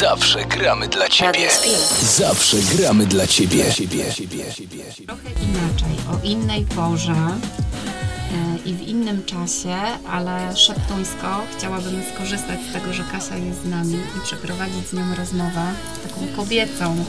Zawsze 0.00 0.44
gramy 0.44 0.88
dla 0.88 1.08
ciebie. 1.08 1.48
Zawsze 2.02 2.56
gramy 2.56 3.06
dla 3.06 3.26
ciebie. 3.26 3.64
Trochę 5.06 5.30
inaczej, 5.42 5.96
o 6.12 6.26
innej 6.26 6.64
porze 6.64 7.12
e, 7.12 8.68
i 8.68 8.74
w 8.74 8.80
innym 8.80 9.24
czasie, 9.24 9.76
ale 10.10 10.56
szeptuńsko 10.56 11.42
chciałabym 11.56 12.02
skorzystać 12.14 12.60
z 12.70 12.72
tego, 12.72 12.92
że 12.92 13.04
Kasia 13.12 13.36
jest 13.36 13.62
z 13.62 13.68
nami 13.68 13.94
i 13.94 14.20
przeprowadzić 14.24 14.88
z 14.88 14.92
nią 14.92 15.14
rozmowę 15.14 15.72
taką 16.08 16.26
kobiecą, 16.36 17.04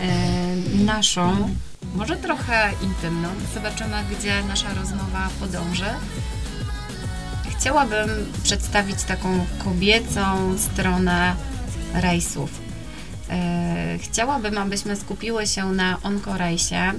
e, 0.00 0.84
naszą, 0.84 1.54
może 1.94 2.16
trochę 2.16 2.70
intymną. 2.82 3.28
Zobaczymy, 3.54 3.96
gdzie 4.18 4.42
nasza 4.42 4.74
rozmowa 4.74 5.28
podąży. 5.40 5.90
Chciałabym 7.58 8.32
przedstawić 8.42 9.02
taką 9.02 9.46
kobiecą 9.64 10.54
stronę 10.58 11.36
rejsów. 12.00 12.50
E, 13.30 13.98
Chciałabym, 14.02 14.58
abyśmy 14.58 14.96
skupiły 14.96 15.46
się 15.46 15.66
na 15.72 16.02
onkorejsie, 16.02 16.92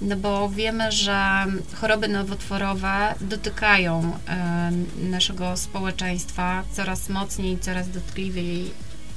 no 0.00 0.16
bo 0.16 0.48
wiemy, 0.48 0.92
że 0.92 1.46
choroby 1.74 2.08
nowotworowe 2.08 3.14
dotykają 3.20 4.18
e, 4.28 4.72
naszego 4.96 5.56
społeczeństwa 5.56 6.64
coraz 6.72 7.08
mocniej, 7.08 7.58
coraz 7.58 7.90
dotkliwiej, 7.90 8.70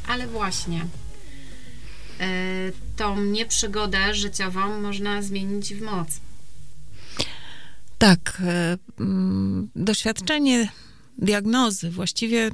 ale 0.07 0.27
właśnie 0.27 0.81
e, 0.81 2.25
tą 2.95 3.21
nieprzygodę 3.21 4.13
życiową 4.13 4.81
można 4.81 5.21
zmienić 5.21 5.73
w 5.73 5.81
moc. 5.81 6.07
Tak, 7.97 8.41
doświadczenie 9.75 10.69
diagnozy, 11.21 11.89
właściwie 11.89 12.51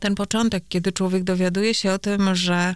ten 0.00 0.14
początek, 0.14 0.64
kiedy 0.68 0.92
człowiek 0.92 1.24
dowiaduje 1.24 1.74
się 1.74 1.92
o 1.92 1.98
tym, 1.98 2.34
że 2.34 2.74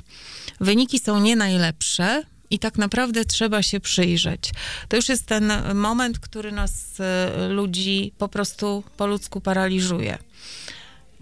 wyniki 0.61 0.99
są 0.99 1.21
nie 1.21 1.37
najlepsze 1.37 2.23
i 2.51 2.59
tak 2.59 2.79
naprawdę 2.79 3.25
trzeba 3.25 3.63
się 3.63 3.81
przyjrzeć. 3.81 4.51
To 4.89 4.97
już 4.97 5.09
jest 5.09 5.27
ten 5.27 5.53
moment, 5.75 6.19
który 6.19 6.53
nas, 6.53 7.01
e, 7.01 7.49
ludzi, 7.49 8.13
po 8.19 8.29
prostu 8.29 8.85
po 8.97 9.07
ludzku 9.07 9.41
paraliżuje. 9.41 10.19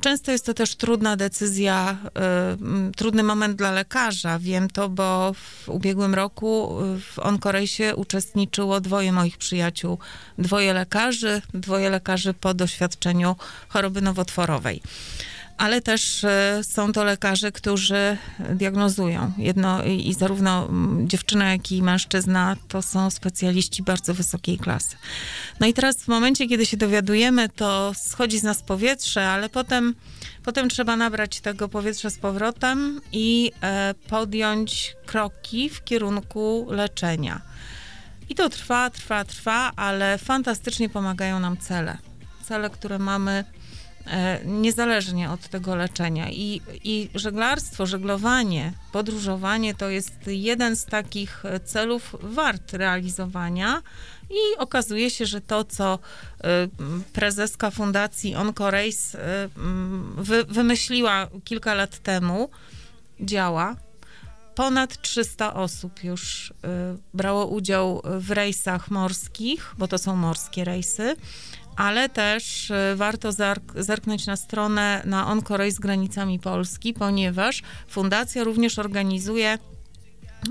Często 0.00 0.32
jest 0.32 0.46
to 0.46 0.54
też 0.54 0.74
trudna 0.74 1.16
decyzja, 1.16 1.96
y, 2.90 2.94
trudny 2.96 3.22
moment 3.22 3.56
dla 3.56 3.70
lekarza. 3.70 4.38
Wiem 4.38 4.70
to, 4.70 4.88
bo 4.88 5.32
w 5.32 5.68
ubiegłym 5.68 6.14
roku 6.14 6.78
w 7.14 7.18
Onkorejsie 7.18 7.96
uczestniczyło 7.96 8.80
dwoje 8.80 9.12
moich 9.12 9.38
przyjaciół. 9.38 9.98
Dwoje 10.38 10.72
lekarzy, 10.72 11.42
dwoje 11.54 11.90
lekarzy 11.90 12.34
po 12.34 12.54
doświadczeniu 12.54 13.36
choroby 13.68 14.02
nowotworowej. 14.02 14.82
Ale 15.60 15.80
też 15.80 16.24
y, 16.24 16.28
są 16.62 16.92
to 16.92 17.04
lekarze, 17.04 17.52
którzy 17.52 18.16
diagnozują. 18.54 19.32
Jedno 19.38 19.84
i, 19.84 20.14
zarówno 20.14 20.68
dziewczyna, 21.04 21.52
jak 21.52 21.72
i 21.72 21.82
mężczyzna 21.82 22.56
to 22.68 22.82
są 22.82 23.10
specjaliści 23.10 23.82
bardzo 23.82 24.14
wysokiej 24.14 24.58
klasy. 24.58 24.96
No 25.60 25.66
i 25.66 25.72
teraz 25.72 25.96
w 25.96 26.08
momencie, 26.08 26.48
kiedy 26.48 26.66
się 26.66 26.76
dowiadujemy, 26.76 27.48
to 27.48 27.92
schodzi 27.94 28.38
z 28.38 28.42
nas 28.42 28.62
powietrze, 28.62 29.28
ale 29.28 29.48
potem, 29.48 29.94
potem 30.44 30.68
trzeba 30.68 30.96
nabrać 30.96 31.40
tego 31.40 31.68
powietrza 31.68 32.10
z 32.10 32.18
powrotem 32.18 33.00
i 33.12 33.52
e, 33.62 33.94
podjąć 34.08 34.96
kroki 35.06 35.70
w 35.70 35.84
kierunku 35.84 36.66
leczenia. 36.70 37.40
I 38.28 38.34
to 38.34 38.48
trwa, 38.48 38.90
trwa, 38.90 39.24
trwa, 39.24 39.72
ale 39.76 40.18
fantastycznie 40.18 40.88
pomagają 40.88 41.40
nam 41.40 41.56
cele. 41.56 41.98
Cele, 42.44 42.70
które 42.70 42.98
mamy 42.98 43.32
e, 43.32 43.59
niezależnie 44.44 45.30
od 45.30 45.48
tego 45.48 45.74
leczenia. 45.74 46.30
I, 46.30 46.60
I 46.84 47.10
żeglarstwo, 47.14 47.86
żeglowanie, 47.86 48.72
podróżowanie 48.92 49.74
to 49.74 49.88
jest 49.88 50.12
jeden 50.26 50.76
z 50.76 50.84
takich 50.84 51.42
celów 51.64 52.16
wart 52.22 52.72
realizowania. 52.72 53.82
I 54.30 54.58
okazuje 54.58 55.10
się, 55.10 55.26
że 55.26 55.40
to, 55.40 55.64
co 55.64 55.98
y, 55.98 56.44
prezeska 57.12 57.70
fundacji 57.70 58.36
Oncorace 58.36 59.18
y, 59.44 59.48
wy, 60.16 60.44
wymyśliła 60.44 61.28
kilka 61.44 61.74
lat 61.74 61.98
temu, 61.98 62.50
działa. 63.20 63.76
Ponad 64.54 65.02
300 65.02 65.54
osób 65.54 66.04
już 66.04 66.50
y, 66.50 66.54
brało 67.14 67.46
udział 67.46 68.02
w 68.04 68.30
rejsach 68.30 68.90
morskich, 68.90 69.74
bo 69.78 69.88
to 69.88 69.98
są 69.98 70.16
morskie 70.16 70.64
rejsy, 70.64 71.16
ale 71.80 72.08
też 72.08 72.72
warto 72.96 73.30
zerknąć 73.76 74.26
na 74.26 74.36
stronę 74.36 75.02
na 75.04 75.26
Oncorace 75.26 75.70
z 75.70 75.78
granicami 75.78 76.38
Polski, 76.38 76.94
ponieważ 76.94 77.62
fundacja 77.88 78.44
również 78.44 78.78
organizuje 78.78 79.58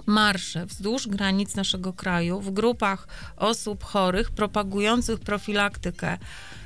marsze 0.05 0.65
wzdłuż 0.65 1.07
granic 1.07 1.55
naszego 1.55 1.93
kraju 1.93 2.41
w 2.41 2.51
grupach 2.51 3.07
osób 3.37 3.83
chorych 3.83 4.31
propagujących 4.31 5.19
profilaktykę 5.19 6.17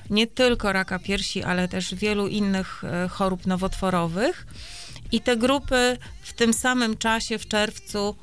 nie 0.09 0.28
tylko 0.28 0.74
raka 0.74 1.00
piersi, 1.00 1.44
ale 1.44 1.68
też 1.68 1.95
wielu 1.95 2.28
innych 2.28 2.84
e, 2.84 3.07
chorób 3.07 3.45
nowotworowych. 3.45 4.47
I 5.12 5.22
te 5.22 5.38
grupy 5.38 5.97
w 6.22 6.34
tym 6.34 6.53
samym 6.53 6.97
czasie, 6.97 7.38
w 7.38 7.47
czerwcu, 7.47 8.16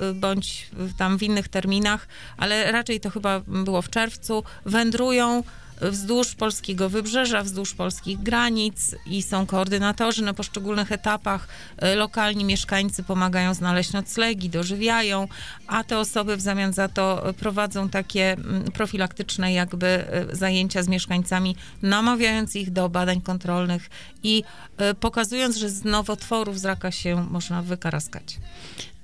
e, 0.00 0.12
bądź 0.12 0.70
tam 0.98 1.18
w 1.18 1.22
innych 1.22 1.48
terminach, 1.48 2.08
ale 2.36 2.72
raczej 2.72 3.00
to 3.00 3.10
chyba 3.10 3.40
było 3.40 3.82
w 3.82 3.90
czerwcu, 3.90 4.44
wędrują 4.66 5.42
wzdłuż 5.80 6.34
polskiego 6.34 6.88
wybrzeża, 6.88 7.42
wzdłuż 7.42 7.74
polskich 7.74 8.22
granic 8.22 8.94
i 9.06 9.22
są 9.22 9.46
koordynatorzy 9.46 10.22
na 10.22 10.34
poszczególnych 10.34 10.92
etapach. 10.92 11.48
E, 11.78 11.94
lokalni 11.94 12.44
mieszkańcy 12.44 13.02
pomagają 13.02 13.54
znaleźć 13.54 13.92
noclegi, 13.92 14.50
dożywiają, 14.50 15.28
a 15.66 15.84
te 15.84 15.98
osoby 15.98 16.36
w 16.36 16.40
zamian 16.40 16.72
za 16.72 16.88
to 16.88 17.34
prowadzą 17.38 17.88
takie 17.88 18.32
mm, 18.32 18.62
profilaktyczne 18.72 19.52
jakby 19.52 19.86
e, 19.86 20.36
zajęcia 20.36 20.82
z 20.82 20.88
mieszkańcami, 20.88 21.56
namawiając 21.82 22.56
ich 22.56 22.70
do 22.70 22.88
badań 22.88 23.20
kontrolnych 23.20 23.90
i 24.22 24.42
e, 24.76 24.94
pokazując, 24.94 25.56
że 25.56 25.70
z 25.70 25.84
nowotworów 25.84 26.60
z 26.60 26.64
raka 26.64 26.90
się 26.90 27.26
można 27.30 27.62
wykaraskać. 27.62 28.38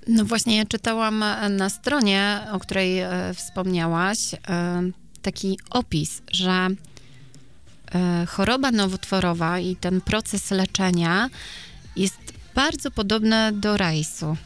No 0.09 0.25
właśnie, 0.25 0.57
ja 0.57 0.65
czytałam 0.65 1.25
na 1.51 1.69
stronie, 1.71 2.41
o 2.53 2.59
której 2.59 3.01
wspomniałaś, 3.35 4.19
taki 5.23 5.59
opis, 5.71 6.23
że 6.33 6.69
e, 7.95 8.27
choroba 8.27 8.71
nowotworowa 8.71 9.59
i 9.59 9.77
ten 9.77 10.01
proces 10.01 10.51
leczenia 10.51 11.31
jest 11.97 12.19
bardzo 12.55 12.91
podobny 12.91 13.53
do 13.53 13.77
rejsu. 13.77 14.37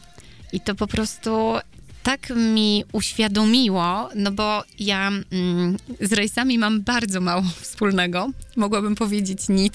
I 0.53 0.61
to 0.61 0.75
po 0.75 0.87
prostu 0.87 1.59
tak 2.07 2.29
mi 2.29 2.83
uświadomiło, 2.91 4.09
no 4.15 4.31
bo 4.31 4.63
ja 4.79 5.11
mm, 5.31 5.77
z 6.01 6.13
rejsami 6.13 6.57
mam 6.57 6.81
bardzo 6.81 7.21
mało 7.21 7.43
wspólnego. 7.61 8.31
Mogłabym 8.55 8.95
powiedzieć 8.95 9.49
nic. 9.49 9.73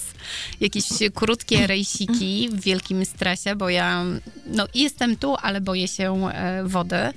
Jakieś 0.61 0.85
krótkie 1.15 1.67
rejsiki 1.67 2.49
w 2.53 2.61
wielkim 2.61 3.05
stresie, 3.05 3.57
bo 3.57 3.69
ja 3.69 4.05
no, 4.47 4.67
jestem 4.75 5.17
tu, 5.17 5.37
ale 5.43 5.61
boję 5.61 5.89
się 5.89 6.29
e, 6.29 6.65
wody. 6.65 7.13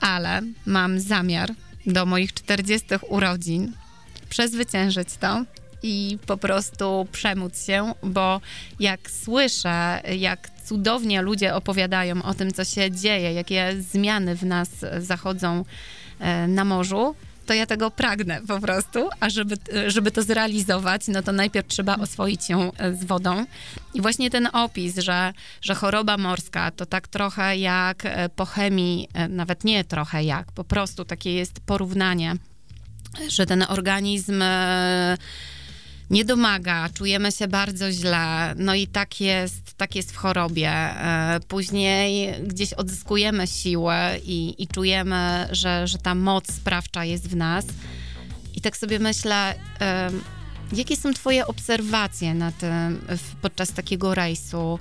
Ale 0.00 0.42
mam 0.66 1.00
zamiar 1.00 1.54
do 1.92 2.06
moich 2.06 2.34
40 2.34 2.88
urodzin, 3.08 3.72
przezwyciężyć 4.28 5.08
to 5.20 5.44
i 5.82 6.18
po 6.26 6.36
prostu 6.36 7.06
przemóc 7.12 7.66
się, 7.66 7.92
bo 8.02 8.40
jak 8.80 9.10
słyszę, 9.10 10.00
jak 10.18 10.50
cudownie 10.64 11.22
ludzie 11.22 11.54
opowiadają 11.54 12.22
o 12.22 12.34
tym, 12.34 12.52
co 12.52 12.64
się 12.64 12.90
dzieje, 12.90 13.32
jakie 13.32 13.76
zmiany 13.92 14.36
w 14.36 14.42
nas 14.42 14.68
zachodzą 14.98 15.64
e, 16.18 16.48
na 16.48 16.64
morzu, 16.64 17.14
to 17.50 17.54
ja 17.54 17.66
tego 17.66 17.90
pragnę 17.90 18.40
po 18.48 18.60
prostu, 18.60 19.08
a 19.20 19.30
żeby, 19.30 19.56
żeby 19.86 20.10
to 20.10 20.22
zrealizować, 20.22 21.08
no 21.08 21.22
to 21.22 21.32
najpierw 21.32 21.68
trzeba 21.68 21.96
oswoić 21.96 22.44
się 22.44 22.70
e, 22.78 22.94
z 22.94 23.04
wodą. 23.04 23.44
I 23.94 24.00
właśnie 24.00 24.30
ten 24.30 24.48
opis, 24.52 24.98
że, 24.98 25.32
że 25.60 25.74
choroba 25.74 26.16
morska 26.16 26.70
to 26.70 26.86
tak 26.86 27.08
trochę 27.08 27.56
jak 27.56 28.06
e, 28.06 28.28
po 28.28 28.44
chemii, 28.44 29.08
e, 29.14 29.28
nawet 29.28 29.64
nie 29.64 29.84
trochę 29.84 30.24
jak, 30.24 30.52
po 30.52 30.64
prostu 30.64 31.04
takie 31.04 31.32
jest 31.32 31.60
porównanie, 31.60 32.36
że 33.28 33.46
ten 33.46 33.64
organizm 33.68 34.42
nie 36.10 36.24
domaga, 36.24 36.88
czujemy 36.94 37.32
się 37.32 37.48
bardzo 37.48 37.92
źle, 37.92 38.54
no 38.56 38.74
i 38.74 38.86
tak 38.86 39.20
jest, 39.20 39.74
tak 39.76 39.94
jest 39.94 40.12
w 40.12 40.16
chorobie. 40.16 40.70
E, 40.70 41.40
później 41.48 42.34
gdzieś 42.42 42.72
odzyskujemy 42.72 43.46
siłę 43.46 44.16
i, 44.24 44.62
i 44.62 44.68
czujemy, 44.68 45.48
że, 45.50 45.86
że 45.86 45.98
ta 45.98 46.14
moc 46.14 46.52
sprawcza 46.52 47.04
jest 47.04 47.28
w 47.28 47.36
nas. 47.36 47.66
I 48.54 48.60
tak 48.60 48.76
sobie 48.76 48.98
myślę, 48.98 49.54
jakie 50.72 50.96
są 50.96 51.14
Twoje 51.14 51.46
obserwacje 51.46 52.34
na 52.34 52.52
tym, 52.52 53.00
podczas 53.42 53.72
takiego 53.72 54.14
rejsu? 54.14 54.78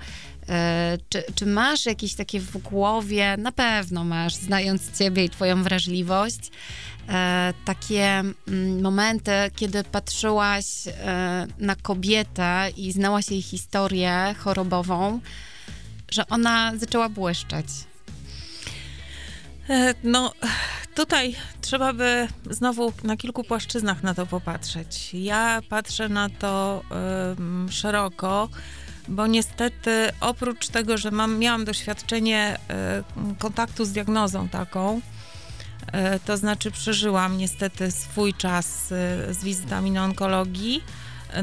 E, 0.50 0.98
czy, 1.10 1.24
czy, 1.36 1.46
masz 1.46 1.86
jakieś 1.86 2.13
takie 2.13 2.40
w 2.40 2.57
głowie, 2.57 3.38
na 3.38 3.51
pewno 3.51 4.04
masz, 4.04 4.36
znając 4.36 4.98
Ciebie 4.98 5.25
i 5.25 5.30
Twoją 5.30 5.63
wrażliwość, 5.63 6.51
e, 7.10 7.54
takie 7.66 8.06
mm, 8.48 8.81
momenty, 8.81 9.31
kiedy 9.56 9.84
patrzyłaś 9.84 10.66
e, 10.88 11.48
na 11.60 11.75
kobietę 11.75 12.69
i 12.78 12.92
znałaś 12.92 13.31
jej 13.31 13.42
historię 13.42 14.36
chorobową 14.38 15.19
że 16.12 16.28
ona 16.28 16.72
zaczęła 16.78 17.10
błyszczeć? 17.10 17.68
No, 20.04 20.34
tutaj 20.95 21.36
trzeba 21.62 21.94
by 21.94 22.28
znowu 22.50 22.94
na 23.04 23.18
kilku 23.18 23.44
płaszczyznach 23.44 24.04
na 24.04 24.13
to 24.13 24.25
popatrzeć. 24.25 25.10
Ja 25.13 25.62
patrzę 25.69 26.10
na 26.10 26.30
to 26.30 26.84
szeroko, 27.69 28.50
bo 29.10 29.28
niestety 29.28 30.10
oprócz 30.22 30.68
tego, 30.68 30.98
że 30.98 31.12
mam, 31.12 31.40
miałam 31.40 31.66
doświadczenie 31.66 32.58
um, 33.16 33.36
kontaktu 33.36 33.86
z 33.86 33.92
diagnozą 33.92 34.50
taką, 34.50 35.02
e, 35.92 36.20
to 36.20 36.38
znaczy 36.38 36.72
przeżyłam 36.72 37.38
niestety 37.38 37.92
swój 37.92 38.34
czas 38.34 38.88
z 39.30 39.44
wizytami 39.44 39.92
na 39.92 40.04
onkologii, 40.04 40.84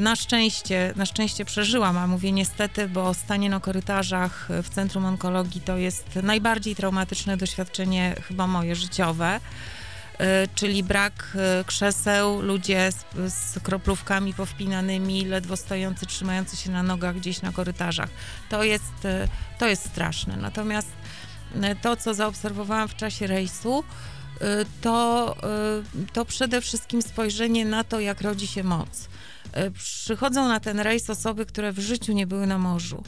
na 0.01 0.17
szczęście, 0.17 0.93
na 0.97 1.07
szczęście 1.07 1.45
przeżyłam, 1.45 1.99
a 1.99 2.07
mówię 2.07 2.33
niestety, 2.33 2.89
bo 2.89 3.15
stanie 3.15 3.51
na 3.51 3.61
korytarzach 3.61 4.49
w 4.63 4.69
Centrum 4.69 5.05
Onkologii 5.05 5.61
to 5.61 5.77
jest 5.77 6.19
najbardziej 6.23 6.77
traumatyczne 6.77 7.37
doświadczenie 7.37 8.15
chyba 8.29 8.47
moje 8.47 8.77
życiowe. 8.77 9.27
e, 9.35 9.41
czyli 10.55 10.85
brak 10.85 11.37
e, 11.37 11.65
krzeseł, 11.65 12.41
ludzie 12.43 12.93
z, 12.93 13.33
z, 13.33 13.59
kroplówkami 13.63 14.35
powpinanymi, 14.35 15.25
ledwo 15.25 15.57
stojący, 15.57 16.07
trzymający 16.07 16.57
się 16.57 16.71
na 16.71 16.83
nogach 16.83 17.17
gdzieś 17.17 17.43
na 17.43 17.53
korytarzach. 17.53 18.09
To 18.49 18.65
jest, 18.65 19.05
e, 19.05 19.29
to 19.59 19.67
jest 19.67 19.87
straszne. 19.87 20.37
Natomiast 20.37 20.89
to, 21.83 21.97
co 21.97 22.15
zaobserwowałam 22.15 22.89
w 22.89 22.97
czasie 22.97 23.27
rejsu, 23.27 23.85
to, 24.81 25.37
to 26.13 26.25
przede 26.25 26.61
wszystkim 26.61 27.03
spojrzenie 27.03 27.65
na 27.65 27.85
to, 27.85 28.01
jak 28.01 28.21
rodzi 28.21 28.47
się 28.47 28.65
moc. 28.65 29.09
E, 29.53 29.71
przychodzą 29.71 30.49
na 30.49 30.61
ten 30.61 30.81
rejs 30.81 31.11
osoby, 31.11 31.47
które 31.47 31.73
w 31.73 31.79
życiu 31.79 32.13
nie 32.13 32.27
były 32.27 32.47
na 32.47 32.59
morzu. 32.59 33.03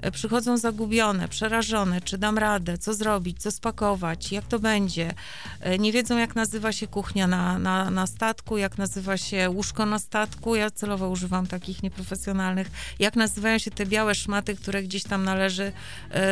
E, 0.00 0.10
przychodzą 0.10 0.58
zagubione, 0.58 1.28
przerażone, 1.28 2.00
czy 2.00 2.18
dam 2.18 2.38
radę, 2.38 2.78
co 2.78 2.94
zrobić, 2.94 3.42
co 3.42 3.50
spakować, 3.50 4.32
jak 4.32 4.44
to 4.44 4.58
będzie. 4.58 5.14
E, 5.60 5.78
nie 5.78 5.92
wiedzą, 5.92 6.18
jak 6.18 6.34
nazywa 6.34 6.72
się 6.72 6.86
kuchnia 6.86 7.26
na, 7.26 7.58
na, 7.58 7.90
na 7.90 8.06
statku, 8.06 8.58
jak 8.58 8.78
nazywa 8.78 9.16
się 9.16 9.50
łóżko 9.50 9.86
na 9.86 9.98
statku. 9.98 10.56
Ja 10.56 10.70
celowo 10.70 11.08
używam 11.08 11.46
takich 11.46 11.82
nieprofesjonalnych. 11.82 12.70
Jak 12.98 13.16
nazywają 13.16 13.58
się 13.58 13.70
te 13.70 13.86
białe 13.86 14.14
szmaty, 14.14 14.56
które 14.56 14.82
gdzieś 14.82 15.02
tam 15.02 15.24
należy 15.24 15.72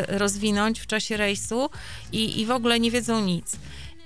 rozwinąć 0.09 0.81
w 0.81 0.87
czasie 0.87 1.17
rejsu 1.17 1.71
i, 2.13 2.41
i 2.41 2.47
w 2.47 2.51
ogóle 2.51 2.81
nie 2.81 2.91
wiedzą 2.91 3.21
nic. 3.21 3.57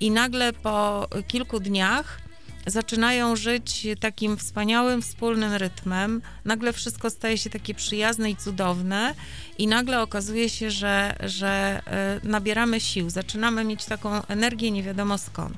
I 0.00 0.10
nagle 0.10 0.52
po 0.52 1.06
kilku 1.28 1.60
dniach 1.60 2.27
zaczynają 2.70 3.36
żyć 3.36 3.86
takim 4.00 4.36
wspaniałym, 4.36 5.02
wspólnym 5.02 5.54
rytmem. 5.54 6.22
Nagle 6.44 6.72
wszystko 6.72 7.10
staje 7.10 7.38
się 7.38 7.50
takie 7.50 7.74
przyjazne 7.74 8.30
i 8.30 8.36
cudowne, 8.36 9.14
i 9.58 9.66
nagle 9.66 10.02
okazuje 10.02 10.48
się, 10.48 10.70
że, 10.70 11.16
że 11.20 11.82
e, 11.86 12.20
nabieramy 12.24 12.80
sił, 12.80 13.10
zaczynamy 13.10 13.64
mieć 13.64 13.84
taką 13.84 14.26
energię 14.26 14.70
nie 14.70 14.82
wiadomo 14.82 15.18
skąd. 15.18 15.56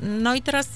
No 0.00 0.34
i 0.34 0.42
teraz 0.42 0.68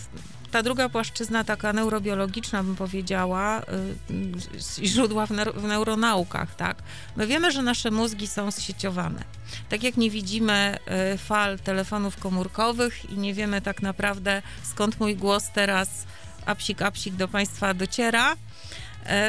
ta 0.51 0.63
druga 0.63 0.89
płaszczyzna, 0.89 1.45
taka 1.45 1.73
neurobiologiczna, 1.73 2.63
bym 2.63 2.77
powiedziała, 2.77 3.61
y, 3.61 4.87
źródła 4.87 5.27
w, 5.27 5.31
w 5.55 5.65
neuronaukach, 5.65 6.55
tak. 6.55 6.77
My 7.17 7.27
wiemy, 7.27 7.53
że 7.53 7.63
nasze 7.63 7.91
mózgi 7.91 8.27
są 8.27 8.51
zsieciowane. 8.51 9.25
Tak 9.69 9.83
jak 9.83 9.97
nie 9.97 10.11
widzimy 10.11 10.79
y, 11.15 11.19
fal 11.19 11.59
telefonów 11.59 12.17
komórkowych 12.17 13.11
i 13.11 13.19
nie 13.19 13.35
wiemy 13.35 13.61
tak 13.61 13.83
naprawdę, 13.83 14.43
skąd 14.63 15.01
mój 15.01 15.17
głos 15.17 15.51
teraz, 15.55 16.07
apsik, 16.47 16.83
apsik 16.83 17.15
do 17.15 17.29
Państwa 17.29 17.75
dociera, 17.75 18.37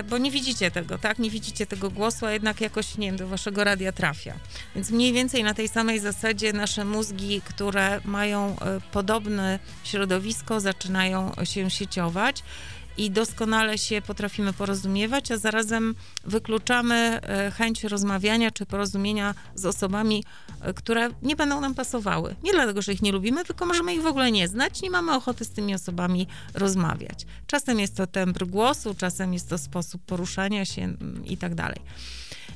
bo 0.09 0.17
nie 0.17 0.31
widzicie 0.31 0.71
tego, 0.71 0.97
tak? 0.97 1.19
Nie 1.19 1.29
widzicie 1.29 1.65
tego 1.65 1.89
głosu, 1.89 2.25
a 2.25 2.31
jednak 2.31 2.61
jakoś, 2.61 2.97
nie 2.97 3.07
wiem, 3.07 3.17
do 3.17 3.27
waszego 3.27 3.63
radia 3.63 3.91
trafia. 3.91 4.33
Więc 4.75 4.91
mniej 4.91 5.13
więcej 5.13 5.43
na 5.43 5.53
tej 5.53 5.67
samej 5.67 5.99
zasadzie 5.99 6.53
nasze 6.53 6.85
mózgi, 6.85 7.41
które 7.41 8.01
mają 8.05 8.55
e, 8.59 8.81
podobne 8.91 9.59
środowisko, 9.83 10.59
zaczynają 10.59 11.31
się 11.43 11.69
sieciować 11.69 12.43
i 12.99 13.11
doskonale 13.11 13.77
się 13.77 14.01
potrafimy 14.01 14.53
porozumiewać, 14.53 15.31
a 15.31 15.37
zarazem 15.37 15.95
wykluczamy 16.25 16.95
e, 16.95 17.51
chęć 17.51 17.83
rozmawiania 17.83 18.51
czy 18.51 18.65
porozumienia 18.65 19.35
z 19.55 19.65
osobami, 19.65 20.23
e, 20.61 20.73
które 20.73 21.09
nie 21.21 21.35
będą 21.35 21.61
nam 21.61 21.75
pasowały. 21.75 22.35
Nie 22.43 22.53
dlatego, 22.53 22.81
że 22.81 22.93
ich 22.93 23.01
nie 23.01 23.11
lubimy, 23.11 23.45
tylko 23.45 23.65
możemy 23.65 23.93
ich 23.93 24.01
w 24.01 24.05
ogóle 24.05 24.31
nie 24.31 24.47
znać, 24.47 24.81
nie 24.81 24.89
mamy 24.89 25.15
ochoty 25.15 25.45
z 25.45 25.49
tymi 25.49 25.75
osobami 25.75 26.27
rozmawiać. 26.53 27.25
Czasem 27.47 27.79
jest 27.79 27.95
to 27.95 28.07
tembr 28.07 28.45
głosu, 28.45 28.95
czasem 28.97 29.33
jest 29.33 29.49
to 29.49 29.57
sposób 29.57 30.01
poruszania 30.05 30.65
się 30.65 30.81
mm, 30.81 31.25
i 31.25 31.37
tak 31.37 31.55
dalej. 31.55 31.79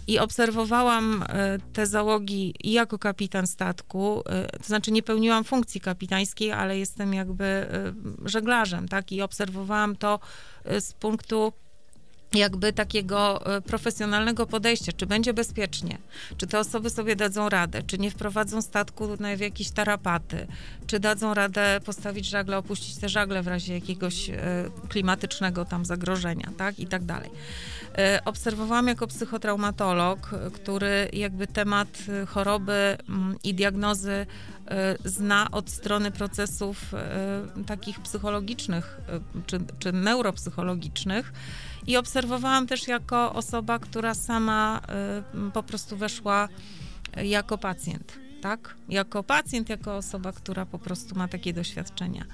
I 0.08 0.20
obserwowałam 0.20 1.24
e, 1.30 1.58
te 1.74 1.88
załogi 1.88 2.54
i 2.64 2.72
jako 2.72 3.00
kapitan 3.00 3.48
statku, 3.48 4.24
to 4.58 4.64
znaczy 4.64 4.92
nie 4.92 5.04
pełniłam 5.04 5.44
funkcji 5.44 5.82
kapitańskiej, 5.82 6.52
ale 6.52 6.80
jestem 6.80 7.14
jakby 7.14 7.68
żeglarzem, 8.26 8.88
tak? 8.88 9.12
I 9.12 9.22
obserwowałam 9.22 9.96
to 9.96 10.20
z 10.80 10.94
punktu 10.94 11.54
jakby 12.34 12.74
takiego 12.74 13.46
e, 13.56 13.62
profesjonalnego 13.62 14.46
podejścia, 14.46 14.92
czy 14.92 15.06
będzie 15.06 15.34
bezpiecznie, 15.34 15.98
czy 16.38 16.48
te 16.48 16.60
osoby 16.60 16.90
sobie 16.90 17.16
dadzą 17.16 17.50
radę, 17.50 17.84
czy 17.84 17.98
nie 17.98 18.12
wprowadzą 18.12 18.62
statku 18.62 19.08
w 19.38 19.40
jakieś 19.40 19.72
tarapaty, 19.72 20.48
czy 20.88 21.00
dadzą 21.00 21.34
radę 21.34 21.80
postawić 21.86 22.26
żagle, 22.26 22.58
opuścić 22.58 22.98
te 22.98 23.10
żagle 23.10 23.44
w 23.44 23.48
razie 23.48 23.74
jakiegoś 23.74 24.30
e, 24.30 24.36
klimatycznego 24.90 25.66
tam 25.66 25.86
zagrożenia, 25.86 26.50
tak, 26.58 26.80
i 26.80 26.88
tak 26.88 27.04
dalej. 27.04 27.30
E, 27.98 28.20
obserwowałam 28.26 28.88
jako 28.88 29.08
psychotraumatolog, 29.08 30.32
który 30.54 31.10
jakby 31.14 31.48
temat 31.48 31.98
choroby 32.28 32.98
mm, 33.10 33.36
i 33.44 33.54
diagnozy 33.54 34.26
zna 35.06 35.52
od 35.52 35.70
strony 35.70 36.12
procesów 36.12 36.92
takich 37.66 38.00
psychologicznych 38.00 38.98
czy, 39.46 39.60
czy 39.80 39.92
neuropsychologicznych, 39.92 41.34
i 41.88 41.98
obserwowałam 41.98 42.68
też 42.68 42.88
jako 42.88 43.34
osoba, 43.34 43.80
która 43.80 44.14
sama 44.14 44.82
po 45.54 45.64
prostu 45.64 45.98
weszła 45.98 46.50
jako 47.24 47.58
pacjent, 47.58 48.20
tak? 48.42 48.76
Jako 48.90 49.24
pacjent, 49.24 49.70
jako 49.70 49.96
osoba, 49.96 50.32
która 50.32 50.66
po 50.66 50.80
prostu 50.80 51.16
ma 51.16 51.28
takie 51.28 51.54
doświadczenia. 51.54 52.26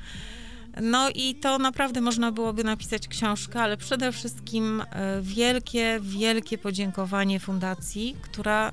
No 0.82 1.10
i 1.16 1.36
to 1.36 1.58
naprawdę 1.58 2.02
można 2.02 2.32
byłoby 2.32 2.64
napisać 2.64 3.08
książkę, 3.08 3.62
ale 3.62 3.78
przede 3.78 4.12
wszystkim 4.12 4.82
y, 4.82 4.86
wielkie, 5.22 6.00
wielkie 6.02 6.58
podziękowanie 6.58 7.40
fundacji, 7.40 8.16
która 8.22 8.70
y, 8.70 8.72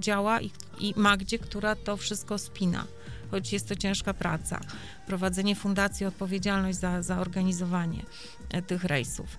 działa 0.00 0.40
i, 0.40 0.50
i 0.80 0.94
Magdzie, 0.96 1.38
która 1.38 1.76
to 1.76 1.96
wszystko 1.96 2.38
spina 2.38 2.84
choć 3.30 3.52
jest 3.52 3.68
to 3.68 3.76
ciężka 3.76 4.14
praca. 4.14 4.60
Prowadzenie 5.06 5.54
fundacji, 5.54 6.06
odpowiedzialność 6.06 6.78
za, 6.78 7.02
za 7.02 7.18
organizowanie 7.18 8.02
e, 8.50 8.62
tych 8.62 8.84
rejsów. 8.84 9.38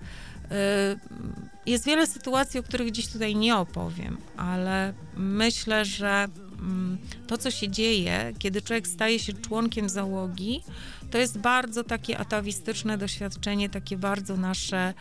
Jest 1.66 1.84
wiele 1.86 2.06
sytuacji, 2.06 2.60
o 2.60 2.62
których 2.62 2.90
dziś 2.90 3.08
tutaj 3.08 3.36
nie 3.36 3.56
opowiem, 3.56 4.16
ale 4.36 4.94
myślę, 5.16 5.84
że 5.84 6.28
mm, 6.60 6.98
to, 7.26 7.38
co 7.38 7.50
się 7.50 7.68
dzieje, 7.68 8.32
kiedy 8.38 8.62
człowiek 8.62 8.88
staje 8.88 9.18
się 9.18 9.32
członkiem 9.32 9.88
załogi, 9.88 10.62
to 11.10 11.18
jest 11.18 11.38
bardzo 11.38 11.84
takie 11.84 12.18
atawistyczne 12.18 12.98
doświadczenie, 12.98 13.68
takie 13.68 13.96
bardzo 13.96 14.36
nasze 14.36 14.94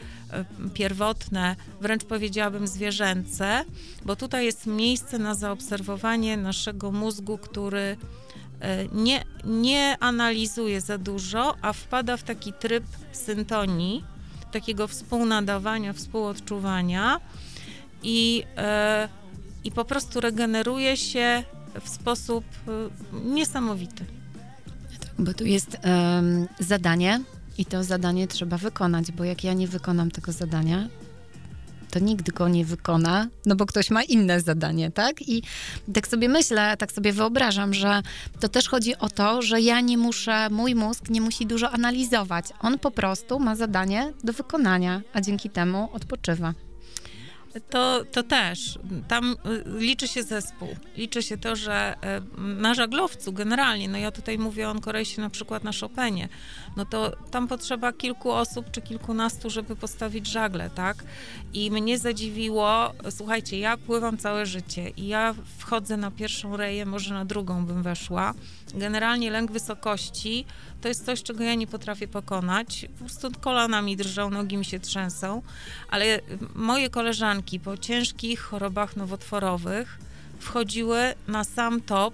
y, 0.67 0.69
pierwotne, 0.69 1.55
wręcz 1.81 2.03
powiedziałabym 2.05 2.67
zwierzęce, 2.67 3.65
bo 4.05 4.15
tutaj 4.15 4.45
jest 4.45 4.67
miejsce 4.67 5.19
na 5.19 5.35
zaobserwowanie 5.35 6.37
naszego 6.37 6.91
mózgu, 6.91 7.37
który 7.37 7.79
y, 7.79 8.89
nie, 8.91 9.23
nie 9.45 9.97
analizuje 9.99 10.81
za 10.81 10.97
dużo, 10.97 11.55
a 11.61 11.73
wpada 11.73 12.17
w 12.17 12.23
taki 12.23 12.53
tryb 12.53 12.83
syntonii, 13.11 14.03
takiego 14.51 14.87
współnadawania, 14.87 15.93
współodczuwania 15.93 17.19
i, 18.03 18.43
e, 18.57 19.09
i 19.63 19.71
po 19.71 19.85
prostu 19.85 20.19
regeneruje 20.19 20.97
się 20.97 21.43
w 21.81 21.89
sposób 21.89 22.45
e, 22.67 22.71
niesamowity. 23.29 24.18
Bo 25.19 25.33
tu 25.33 25.45
jest 25.45 25.77
zadanie 26.59 27.21
i 27.57 27.65
to 27.65 27.83
zadanie 27.83 28.27
trzeba 28.27 28.57
wykonać, 28.57 29.11
bo 29.11 29.23
jak 29.23 29.43
ja 29.43 29.53
nie 29.53 29.67
wykonam 29.67 30.11
tego 30.11 30.31
zadania, 30.31 30.87
to 31.91 31.99
nikt 31.99 32.31
go 32.31 32.47
nie 32.47 32.65
wykona, 32.65 33.27
no 33.45 33.55
bo 33.55 33.65
ktoś 33.65 33.89
ma 33.89 34.03
inne 34.03 34.41
zadanie, 34.41 34.91
tak? 34.91 35.21
I 35.21 35.43
tak 35.93 36.07
sobie 36.07 36.29
myślę, 36.29 36.77
tak 36.77 36.91
sobie 36.91 37.13
wyobrażam, 37.13 37.73
że 37.73 38.01
to 38.39 38.49
też 38.49 38.69
chodzi 38.69 38.97
o 38.97 39.09
to, 39.09 39.41
że 39.41 39.61
ja 39.61 39.81
nie 39.81 39.97
muszę, 39.97 40.49
mój 40.49 40.75
mózg 40.75 41.09
nie 41.09 41.21
musi 41.21 41.45
dużo 41.45 41.71
analizować. 41.71 42.45
On 42.59 42.79
po 42.79 42.91
prostu 42.91 43.39
ma 43.39 43.55
zadanie 43.55 44.13
do 44.23 44.33
wykonania, 44.33 45.01
a 45.13 45.21
dzięki 45.21 45.49
temu 45.49 45.89
odpoczywa. 45.93 46.53
To, 47.69 48.05
to 48.11 48.23
też. 48.23 48.79
Tam 49.07 49.31
y, 49.31 49.79
liczy 49.79 50.07
się 50.07 50.23
zespół. 50.23 50.67
Liczy 50.97 51.23
się 51.23 51.37
to, 51.37 51.55
że 51.55 51.95
y, 52.37 52.41
na 52.41 52.73
żaglowcu 52.73 53.33
generalnie, 53.33 53.89
no 53.89 53.97
ja 53.97 54.11
tutaj 54.11 54.37
mówię 54.37 54.67
o 54.67 54.71
Onkorejsie 54.71 55.21
na 55.21 55.29
przykład 55.29 55.63
na 55.63 55.71
Chopinie, 55.81 56.29
no 56.77 56.85
to 56.85 57.15
tam 57.31 57.47
potrzeba 57.47 57.93
kilku 57.93 58.31
osób 58.31 58.71
czy 58.71 58.81
kilkunastu, 58.81 59.49
żeby 59.49 59.75
postawić 59.75 60.27
żagle, 60.27 60.69
tak? 60.69 61.03
I 61.53 61.71
mnie 61.71 61.97
zadziwiło, 61.97 62.93
słuchajcie, 63.09 63.59
ja 63.59 63.77
pływam 63.77 64.17
całe 64.17 64.45
życie 64.45 64.89
i 64.89 65.07
ja 65.07 65.35
wchodzę 65.57 65.97
na 65.97 66.11
pierwszą 66.11 66.57
reję, 66.57 66.85
może 66.85 67.13
na 67.13 67.25
drugą 67.25 67.65
bym 67.65 67.83
weszła. 67.83 68.33
Generalnie 68.73 69.31
lęk 69.31 69.51
wysokości 69.51 70.45
to 70.81 70.87
jest 70.87 71.05
coś, 71.05 71.23
czego 71.23 71.43
ja 71.43 71.55
nie 71.55 71.67
potrafię 71.67 72.07
pokonać. 72.07 72.85
Po 72.99 73.05
prostu 73.05 73.31
kolana 73.41 73.81
mi 73.81 73.97
drżą, 73.97 74.29
nogi 74.29 74.57
mi 74.57 74.65
się 74.65 74.79
trzęsą, 74.79 75.41
ale 75.89 76.19
moje 76.55 76.89
koleżanki 76.89 77.48
po 77.57 77.77
ciężkich 77.77 78.39
chorobach 78.39 78.95
nowotworowych 78.95 79.99
wchodziły 80.39 81.13
na 81.27 81.43
sam 81.43 81.81
top 81.81 82.13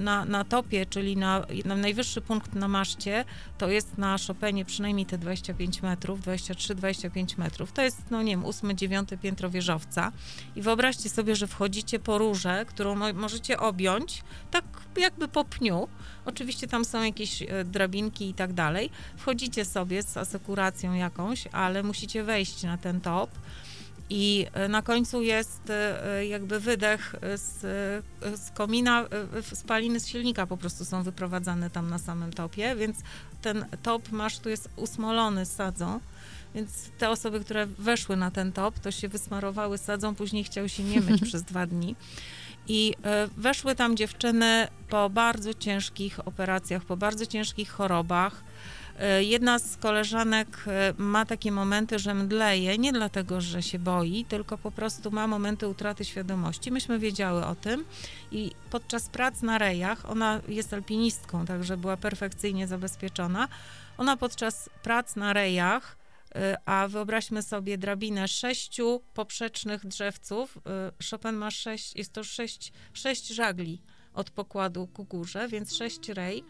na, 0.00 0.24
na 0.24 0.44
topie, 0.44 0.86
czyli 0.86 1.16
na, 1.16 1.46
na 1.64 1.76
najwyższy 1.76 2.20
punkt 2.20 2.54
na 2.54 2.68
maszcie, 2.68 3.24
to 3.58 3.68
jest 3.68 3.98
na 3.98 4.16
Chopinie 4.26 4.64
przynajmniej 4.64 5.06
te 5.06 5.18
25 5.18 5.82
metrów, 5.82 6.20
23-25 6.20 7.38
metrów. 7.38 7.72
To 7.72 7.82
jest, 7.82 8.02
no 8.10 8.22
nie 8.22 8.32
wiem, 8.32 8.42
8-9 8.42 9.18
piętro 9.18 9.50
wieżowca. 9.50 10.12
I 10.56 10.62
wyobraźcie 10.62 11.10
sobie, 11.10 11.36
że 11.36 11.46
wchodzicie 11.46 11.98
po 11.98 12.18
rurze, 12.18 12.64
którą 12.68 12.94
mo 12.94 13.12
możecie 13.12 13.58
objąć, 13.58 14.22
tak 14.50 14.64
jakby 14.96 15.28
po 15.28 15.44
pniu. 15.44 15.88
Oczywiście 16.24 16.66
tam 16.66 16.84
są 16.84 17.02
jakieś 17.02 17.42
e, 17.42 17.64
drabinki 17.64 18.28
i 18.28 18.34
tak 18.34 18.52
dalej. 18.52 18.90
Wchodzicie 19.16 19.64
sobie 19.64 20.02
z 20.02 20.16
asekuracją 20.16 20.94
jakąś, 20.94 21.46
ale 21.52 21.82
musicie 21.82 22.24
wejść 22.24 22.62
na 22.62 22.78
ten 22.78 23.00
top. 23.00 23.30
I 24.10 24.46
e, 24.52 24.68
na 24.68 24.82
końcu 24.82 25.22
jest 25.22 25.70
e, 25.70 26.26
jakby 26.26 26.60
wydech 26.60 27.14
z, 27.34 27.60
z 28.40 28.50
komina, 28.50 29.04
spaliny 29.54 30.00
z 30.00 30.06
silnika 30.06 30.46
po 30.46 30.56
prostu 30.56 30.84
są 30.84 31.02
wyprowadzane 31.02 31.70
tam 31.70 31.90
na 31.90 31.98
samym 31.98 32.32
topie, 32.32 32.76
więc 32.76 32.96
ten 33.42 33.64
top 33.82 34.12
masztu 34.12 34.48
jest 34.48 34.68
usmolony 34.76 35.46
sadzą. 35.46 36.00
Więc 36.54 36.90
te 36.98 37.10
osoby, 37.10 37.40
które 37.40 37.66
weszły 37.66 38.16
na 38.16 38.30
ten 38.30 38.52
top, 38.52 38.78
to 38.78 38.90
się 38.90 39.08
wysmarowały 39.08 39.78
sadzą, 39.78 40.14
później 40.14 40.44
chciały 40.44 40.68
się 40.68 40.82
nie 40.82 41.00
myć 41.00 41.22
przez 41.30 41.42
dwa 41.42 41.66
dni. 41.66 41.96
I 42.68 42.94
e, 43.04 43.28
weszły 43.36 43.74
tam 43.74 43.96
dziewczyny 43.96 44.68
po 44.88 45.10
bardzo 45.10 45.54
ciężkich 45.54 46.28
operacjach, 46.28 46.84
po 46.84 46.96
bardzo 46.96 47.26
ciężkich 47.26 47.70
chorobach. 47.70 48.42
E, 48.98 49.22
jedna 49.22 49.58
z 49.58 49.76
koleżanek 49.76 50.64
e, 50.66 50.94
ma 50.98 51.26
takie 51.26 51.52
momenty, 51.52 51.98
że 51.98 52.14
mdleje, 52.14 52.78
nie 52.78 52.92
dlatego, 52.92 53.40
że 53.40 53.62
się 53.62 53.78
boi, 53.78 54.24
tylko 54.24 54.58
po 54.58 54.70
prostu 54.70 55.10
ma 55.10 55.26
momenty 55.26 55.68
utraty 55.68 56.04
świadomości. 56.04 56.70
Myśmy 56.70 56.98
wiedziały 56.98 57.46
o 57.46 57.54
tym 57.54 57.84
i 58.32 58.50
podczas 58.70 59.08
prac 59.08 59.42
na 59.42 59.58
rejach, 59.58 60.10
ona 60.10 60.40
jest 60.48 60.74
alpinistką, 60.74 61.46
także 61.46 61.76
była 61.76 61.96
perfekcyjnie 61.96 62.66
zabezpieczona, 62.66 63.48
ona 63.98 64.16
podczas 64.16 64.70
prac 64.82 65.16
na 65.16 65.32
rejach 65.32 66.00
Y, 66.36 66.56
a 66.64 66.88
wyobraźmy 66.88 67.42
sobie 67.42 67.78
drabinę 67.78 68.28
sześciu 68.28 69.00
poprzecznych 69.14 69.86
drzewców. 69.86 70.58
Chopin 71.10 71.32
ma 71.32 71.50
sześć, 71.50 71.96
jest 71.96 72.12
to 72.12 72.24
sześć, 72.24 72.72
sześć 72.92 73.26
żagli 73.28 73.82
od 74.14 74.30
pokładu 74.30 74.86
ku 74.86 75.04
górze, 75.04 75.48
więc 75.48 75.76
sześć 75.76 76.08
rej. 76.08 76.44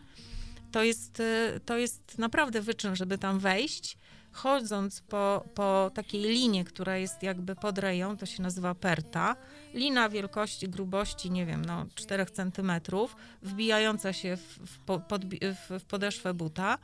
To 0.72 0.82
jest, 0.82 1.20
y, 1.20 1.60
to 1.66 1.76
jest 1.76 2.18
naprawdę 2.18 2.60
wyczyn, 2.60 2.96
żeby 2.96 3.18
tam 3.18 3.38
wejść. 3.38 3.98
Chodząc 4.32 5.00
po, 5.00 5.44
po 5.54 5.90
takiej 5.94 6.22
linie, 6.22 6.64
która 6.64 6.96
jest 6.96 7.22
jakby 7.22 7.56
pod 7.56 7.78
reją, 7.78 8.16
to 8.16 8.26
się 8.26 8.42
nazywa 8.42 8.74
perta. 8.74 9.36
Lina 9.74 10.08
wielkości, 10.08 10.68
grubości, 10.68 11.30
nie 11.30 11.46
wiem, 11.46 11.64
no 11.64 11.86
4 11.94 12.26
centymetrów, 12.26 13.16
wbijająca 13.42 14.12
się 14.12 14.36
w, 14.36 14.58
w, 14.58 14.78
pod, 14.78 15.24
w, 15.34 15.80
w 15.80 15.84
podeszwę 15.84 16.34
buta 16.34 16.78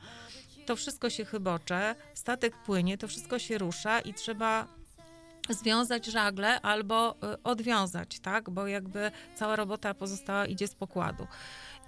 to 0.67 0.75
wszystko 0.75 1.09
się 1.09 1.25
chybocze, 1.25 1.95
statek 2.13 2.57
płynie, 2.57 2.97
to 2.97 3.07
wszystko 3.07 3.39
się 3.39 3.57
rusza 3.57 3.99
i 3.99 4.13
trzeba 4.13 4.67
związać 5.49 6.05
żagle 6.05 6.61
albo 6.61 7.11
y, 7.11 7.43
odwiązać, 7.43 8.19
tak? 8.19 8.49
Bo 8.49 8.67
jakby 8.67 9.11
cała 9.35 9.55
robota 9.55 9.93
pozostała 9.93 10.45
idzie 10.45 10.67
z 10.67 10.75
pokładu. 10.75 11.27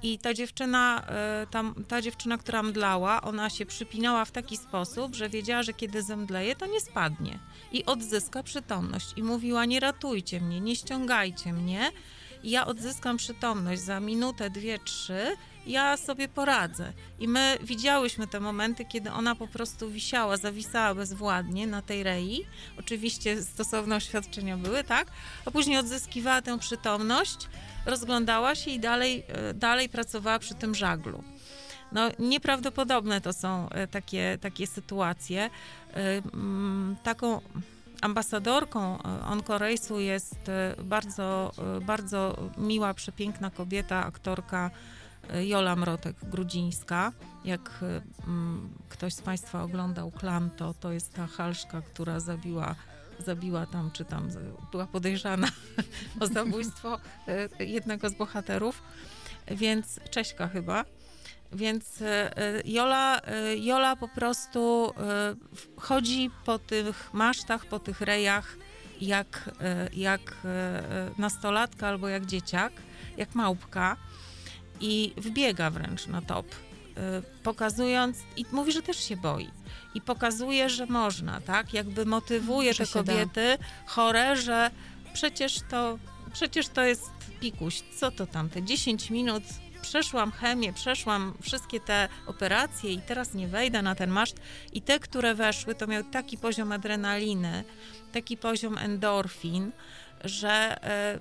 I 0.03 0.19
ta 0.19 0.33
dziewczyna, 0.33 1.03
y, 1.43 1.47
ta, 1.47 1.63
ta 1.87 2.01
dziewczyna, 2.01 2.37
która 2.37 2.63
mdlała, 2.63 3.21
ona 3.21 3.49
się 3.49 3.65
przypinała 3.65 4.25
w 4.25 4.31
taki 4.31 4.57
sposób, 4.57 5.15
że 5.15 5.29
wiedziała, 5.29 5.63
że 5.63 5.73
kiedy 5.73 6.03
zemdleje, 6.03 6.55
to 6.55 6.65
nie 6.65 6.81
spadnie 6.81 7.39
i 7.71 7.85
odzyska 7.85 8.43
przytomność. 8.43 9.13
I 9.15 9.23
mówiła: 9.23 9.65
Nie 9.65 9.79
ratujcie 9.79 10.41
mnie, 10.41 10.61
nie 10.61 10.75
ściągajcie 10.75 11.53
mnie. 11.53 11.91
Ja 12.43 12.65
odzyskam 12.65 13.17
przytomność 13.17 13.81
za 13.81 13.99
minutę, 13.99 14.49
dwie, 14.49 14.79
trzy 14.79 15.35
ja 15.69 15.97
sobie 15.97 16.27
poradzę. 16.27 16.93
I 17.19 17.27
my 17.27 17.57
widziałyśmy 17.61 18.27
te 18.27 18.39
momenty, 18.39 18.85
kiedy 18.85 19.11
ona 19.11 19.35
po 19.35 19.47
prostu 19.47 19.89
wisiała, 19.89 20.37
zawisała 20.37 20.95
bezwładnie 20.95 21.67
na 21.67 21.81
tej 21.81 22.03
rei. 22.03 22.45
Oczywiście 22.79 23.43
stosowne 23.43 23.95
oświadczenia 23.95 24.57
były, 24.57 24.83
tak? 24.83 25.07
A 25.45 25.51
później 25.51 25.77
odzyskiwała 25.77 26.41
tę 26.41 26.59
przytomność, 26.59 27.37
rozglądała 27.85 28.55
się 28.55 28.71
i 28.71 28.79
dalej, 28.79 29.23
e, 29.27 29.53
dalej 29.53 29.89
pracowała 29.89 30.39
przy 30.39 30.55
tym 30.55 30.75
żaglu. 30.75 31.23
No, 31.91 32.09
nieprawdopodobne 32.19 33.21
to 33.21 33.33
są 33.33 33.69
e, 33.69 33.87
takie, 33.87 34.37
takie 34.41 34.67
sytuacje. 34.67 35.49
E, 35.93 36.21
taką 37.03 37.41
ambasadorką 38.01 39.03
Onkorejsu 39.29 39.99
jest 39.99 40.39
bardzo, 40.83 41.51
bardzo 41.81 42.49
miła, 42.57 42.93
przepiękna 42.93 43.49
kobieta, 43.49 44.05
aktorka 44.05 44.71
Jola 45.41 45.75
Mrotek-Grudzińska. 45.75 47.11
Jak 47.45 47.83
ktoś 48.89 49.13
z 49.13 49.21
Państwa 49.21 49.63
oglądał 49.63 50.11
Klan, 50.11 50.49
to 50.49 50.73
to 50.73 50.91
jest 50.91 51.13
ta 51.13 51.27
halszka, 51.27 51.81
która 51.81 52.19
zabiła 52.19 52.75
zabiła 53.19 53.65
tam, 53.65 53.91
czy 53.91 54.05
tam 54.05 54.29
była 54.71 54.87
podejrzana 54.87 55.47
o 56.19 56.27
zabójstwo 56.27 56.99
e, 57.27 57.65
jednego 57.65 58.09
z 58.09 58.13
bohaterów, 58.13 58.81
więc 59.51 59.99
Cześka 60.09 60.47
chyba. 60.47 60.85
Więc 61.51 62.01
e, 62.01 62.31
Jola, 62.65 63.21
e, 63.21 63.57
Jola 63.57 63.95
po 63.95 64.07
prostu 64.07 64.93
chodzi 65.77 66.29
po 66.45 66.59
tych 66.59 67.13
masztach, 67.13 67.65
po 67.65 67.79
tych 67.79 68.01
rejach 68.01 68.57
jak, 69.01 69.49
jak 69.93 70.35
nastolatka 71.17 71.87
albo 71.87 72.07
jak 72.07 72.25
dzieciak, 72.25 72.73
jak 73.17 73.35
małpka 73.35 73.97
i 74.81 75.13
wbiega 75.17 75.69
wręcz 75.69 76.07
na 76.07 76.21
top, 76.21 76.45
pokazując, 77.43 78.17
i 78.37 78.45
mówi, 78.51 78.71
że 78.71 78.81
też 78.81 78.97
się 78.97 79.17
boi. 79.17 79.49
I 79.95 80.01
pokazuje, 80.01 80.69
że 80.69 80.85
można, 80.85 81.41
tak? 81.41 81.73
Jakby 81.73 82.05
motywuje 82.05 82.73
że 82.73 82.87
te 82.87 82.93
kobiety 82.93 83.57
da. 83.59 83.65
chore, 83.85 84.35
że 84.35 84.71
przecież 85.13 85.59
to, 85.69 85.99
przecież 86.33 86.67
to 86.67 86.83
jest 86.83 87.11
pikuś. 87.39 87.81
Co 87.99 88.11
to 88.11 88.27
tam, 88.27 88.49
te 88.49 88.63
10 88.63 89.09
minut 89.09 89.43
przeszłam 89.81 90.31
chemię, 90.31 90.73
przeszłam 90.73 91.33
wszystkie 91.41 91.79
te 91.79 92.09
operacje 92.27 92.91
i 92.91 93.01
teraz 93.01 93.33
nie 93.33 93.47
wejdę 93.47 93.81
na 93.81 93.95
ten 93.95 94.09
maszt. 94.09 94.35
I 94.73 94.81
te, 94.81 94.99
które 94.99 95.35
weszły, 95.35 95.75
to 95.75 95.87
miały 95.87 96.03
taki 96.03 96.37
poziom 96.37 96.71
adrenaliny, 96.71 97.63
taki 98.11 98.37
poziom 98.37 98.77
endorfin, 98.77 99.71
że 100.23 100.77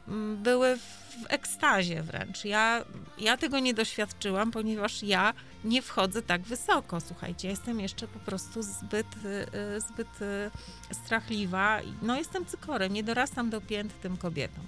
y, 0.06 0.36
były 0.36 0.76
w 0.76 1.26
ekstazie 1.28 2.02
wręcz. 2.02 2.44
Ja, 2.44 2.84
ja 3.18 3.36
tego 3.36 3.58
nie 3.58 3.74
doświadczyłam, 3.74 4.50
ponieważ 4.50 5.02
ja 5.02 5.34
nie 5.64 5.82
wchodzę 5.82 6.22
tak 6.22 6.42
wysoko. 6.42 7.00
Słuchajcie, 7.00 7.48
jestem 7.48 7.80
jeszcze 7.80 8.08
po 8.08 8.18
prostu 8.18 8.62
zbyt, 8.62 9.06
y, 9.76 9.80
zbyt 9.80 10.22
y, 10.22 10.50
strachliwa. 11.04 11.80
No 12.02 12.16
jestem 12.16 12.46
cykorem, 12.46 12.92
nie 12.92 13.02
dorastam 13.02 13.50
do 13.50 13.60
pięt 13.60 14.00
tym 14.00 14.16
kobietom. 14.16 14.64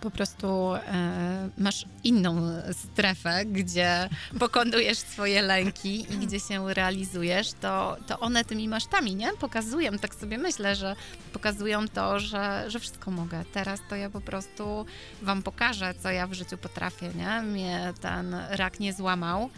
Po 0.00 0.10
prostu 0.10 0.74
e, 0.74 1.48
masz 1.58 1.84
inną 2.04 2.62
strefę, 2.72 3.44
gdzie 3.44 4.08
pokonujesz 4.38 4.98
swoje 4.98 5.42
lęki 5.42 6.14
i 6.14 6.18
gdzie 6.18 6.40
się 6.40 6.74
realizujesz, 6.74 7.52
to, 7.60 7.96
to 8.06 8.20
one 8.20 8.44
tymi 8.44 8.68
masztami, 8.68 9.14
nie? 9.14 9.32
Pokazują, 9.40 9.98
tak 9.98 10.14
sobie 10.14 10.38
myślę, 10.38 10.76
że 10.76 10.96
pokazują 11.32 11.88
to, 11.88 12.20
że, 12.20 12.64
że 12.68 12.80
wszystko 12.80 13.10
mogę. 13.10 13.44
Teraz 13.52 13.80
to 13.88 13.96
ja 13.96 14.10
po 14.10 14.20
prostu 14.20 14.86
wam 15.22 15.42
pokażę, 15.42 15.94
co 16.02 16.10
ja 16.10 16.26
w 16.26 16.32
życiu 16.32 16.58
potrafię, 16.58 17.10
nie? 17.16 17.42
Mnie 17.42 17.92
ten 18.00 18.36
rak 18.50 18.80
nie 18.80 18.92
złamał. 18.92 19.50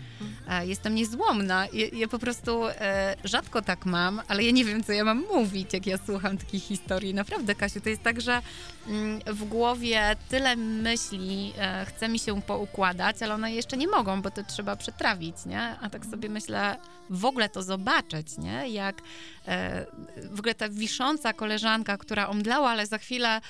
E, 0.48 0.66
jestem 0.66 0.94
niezłomna. 0.94 1.66
Ja, 1.72 1.86
ja 1.92 2.08
po 2.08 2.18
prostu 2.18 2.68
e, 2.68 3.16
rzadko 3.24 3.62
tak 3.62 3.86
mam, 3.86 4.20
ale 4.28 4.42
ja 4.42 4.50
nie 4.50 4.64
wiem, 4.64 4.84
co 4.84 4.92
ja 4.92 5.04
mam 5.04 5.24
mówić, 5.32 5.72
jak 5.72 5.86
ja 5.86 5.98
słucham 6.06 6.38
takich 6.38 6.64
historii. 6.64 7.14
Naprawdę, 7.14 7.54
Kasiu, 7.54 7.80
to 7.80 7.88
jest 7.88 8.02
tak, 8.02 8.20
że 8.20 8.42
mm, 8.88 9.20
w 9.26 9.44
głowie 9.44 10.13
tyle 10.16 10.56
myśli 10.56 11.52
e, 11.58 11.86
chce 11.86 12.08
mi 12.08 12.18
się 12.18 12.42
poukładać, 12.42 13.22
ale 13.22 13.34
one 13.34 13.52
jeszcze 13.52 13.76
nie 13.76 13.88
mogą, 13.88 14.22
bo 14.22 14.30
to 14.30 14.42
trzeba 14.44 14.76
przetrawić, 14.76 15.36
nie? 15.46 15.60
A 15.60 15.90
tak 15.90 16.06
sobie 16.06 16.28
myślę, 16.28 16.76
w 17.10 17.24
ogóle 17.24 17.48
to 17.48 17.62
zobaczyć, 17.62 18.38
nie? 18.38 18.68
Jak 18.68 19.02
e, 19.48 19.86
w 20.30 20.38
ogóle 20.38 20.54
ta 20.54 20.68
wisząca 20.68 21.32
koleżanka, 21.32 21.96
która 21.96 22.28
omdlała, 22.28 22.70
ale 22.70 22.86
za 22.86 22.98
chwilę 22.98 23.40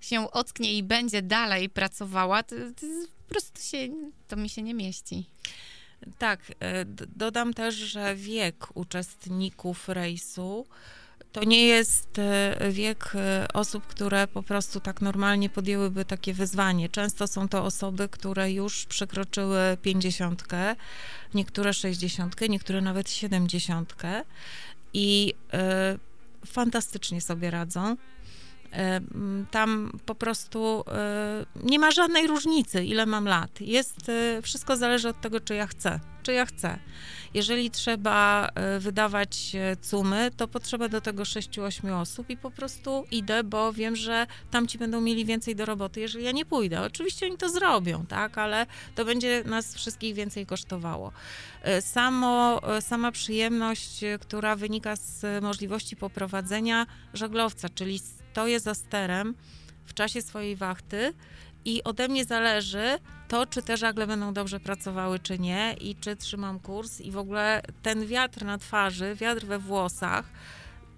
się 0.00 0.30
ocknie 0.30 0.74
i 0.74 0.82
będzie 0.82 1.22
dalej 1.22 1.68
pracowała, 1.68 2.42
to, 2.42 2.56
to 2.56 2.86
po 3.26 3.28
prostu 3.28 3.60
się, 3.62 3.78
to 4.28 4.36
mi 4.36 4.48
się 4.48 4.62
nie 4.62 4.74
mieści. 4.74 5.26
Tak, 6.18 6.40
e, 6.60 6.84
dodam 7.16 7.54
też, 7.54 7.74
że 7.74 8.16
wiek 8.16 8.66
uczestników 8.74 9.88
rejsu 9.88 10.66
to 11.36 11.44
nie 11.44 11.66
jest 11.66 12.18
e, 12.18 12.56
wiek 12.70 13.12
e, 13.14 13.48
osób, 13.54 13.86
które 13.86 14.26
po 14.26 14.42
prostu 14.42 14.80
tak 14.80 15.00
normalnie 15.00 15.50
podjęłyby 15.50 16.04
takie 16.04 16.34
wyzwanie. 16.34 16.88
Często 16.88 17.26
są 17.26 17.48
to 17.48 17.64
osoby, 17.64 18.08
które 18.08 18.52
już 18.52 18.86
przekroczyły 18.86 19.76
pięćdziesiątkę, 19.82 20.76
niektóre 21.34 21.72
sześćdziesiątkę, 21.72 22.48
niektóre 22.48 22.80
nawet 22.80 23.10
siedemdziesiątkę 23.10 24.22
i 24.94 25.34
y, 26.44 26.46
fantastycznie 26.46 27.20
sobie 27.20 27.50
radzą. 27.50 27.96
E, 28.72 29.00
tam 29.50 29.92
po 30.06 30.14
prostu 30.14 30.84
e, 30.88 31.46
nie 31.62 31.78
ma 31.78 31.90
żadnej 31.90 32.26
różnicy, 32.26 32.84
ile 32.84 33.06
mam 33.06 33.24
lat. 33.24 33.60
Jest, 33.60 34.08
e, 34.08 34.42
wszystko 34.42 34.76
zależy 34.76 35.08
od 35.08 35.20
tego, 35.20 35.40
czy 35.40 35.54
ja 35.54 35.66
chcę. 35.66 36.00
Czy 36.26 36.32
ja 36.32 36.46
chcę. 36.46 36.78
Jeżeli 37.34 37.70
trzeba 37.70 38.50
wydawać 38.78 39.52
cumy, 39.80 40.30
to 40.36 40.48
potrzeba 40.48 40.88
do 40.88 41.00
tego 41.00 41.22
6-8 41.22 42.00
osób 42.00 42.30
i 42.30 42.36
po 42.36 42.50
prostu 42.50 43.04
idę, 43.10 43.44
bo 43.44 43.72
wiem, 43.72 43.96
że 43.96 44.26
tamci 44.50 44.78
będą 44.78 45.00
mieli 45.00 45.24
więcej 45.24 45.56
do 45.56 45.66
roboty, 45.66 46.00
jeżeli 46.00 46.24
ja 46.24 46.32
nie 46.32 46.44
pójdę. 46.44 46.82
Oczywiście 46.82 47.26
oni 47.26 47.36
to 47.36 47.48
zrobią, 47.48 48.06
tak, 48.06 48.38
ale 48.38 48.66
to 48.94 49.04
będzie 49.04 49.42
nas 49.44 49.74
wszystkich 49.74 50.14
więcej 50.14 50.46
kosztowało. 50.46 51.12
Samo, 51.80 52.60
sama 52.80 53.12
przyjemność, 53.12 54.00
która 54.20 54.56
wynika 54.56 54.96
z 54.96 55.42
możliwości 55.42 55.96
poprowadzenia 55.96 56.86
żaglowca, 57.14 57.68
czyli 57.68 57.98
stoję 57.98 58.60
za 58.60 58.74
sterem 58.74 59.34
w 59.84 59.94
czasie 59.94 60.22
swojej 60.22 60.56
wachty 60.56 61.12
i 61.66 61.84
ode 61.84 62.08
mnie 62.08 62.24
zależy 62.24 62.98
to, 63.28 63.46
czy 63.46 63.62
te 63.62 63.76
żagle 63.76 64.06
będą 64.06 64.32
dobrze 64.32 64.60
pracowały, 64.60 65.18
czy 65.18 65.38
nie, 65.38 65.76
i 65.80 65.96
czy 65.96 66.16
trzymam 66.16 66.60
kurs. 66.60 67.00
I 67.00 67.10
w 67.10 67.18
ogóle 67.18 67.62
ten 67.82 68.06
wiatr 68.06 68.44
na 68.44 68.58
twarzy, 68.58 69.14
wiatr 69.14 69.46
we 69.46 69.58
włosach, 69.58 70.24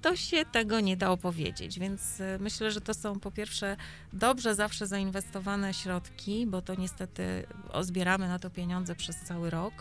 to 0.03 0.17
się 0.17 0.45
tego 0.53 0.81
nie 0.81 0.97
da 0.97 1.11
opowiedzieć. 1.11 1.79
Więc 1.79 2.21
y, 2.21 2.39
myślę, 2.41 2.71
że 2.71 2.81
to 2.81 2.95
są 2.95 3.21
po 3.21 3.31
pierwsze 3.31 3.77
dobrze 4.13 4.55
zawsze 4.55 4.87
zainwestowane 4.87 5.75
środki, 5.75 6.47
bo 6.47 6.63
to 6.63 6.75
niestety 6.75 7.47
zbieramy 7.81 8.29
na 8.29 8.39
to 8.39 8.51
pieniądze 8.51 8.95
przez 8.95 9.17
cały 9.17 9.51
rok. 9.51 9.73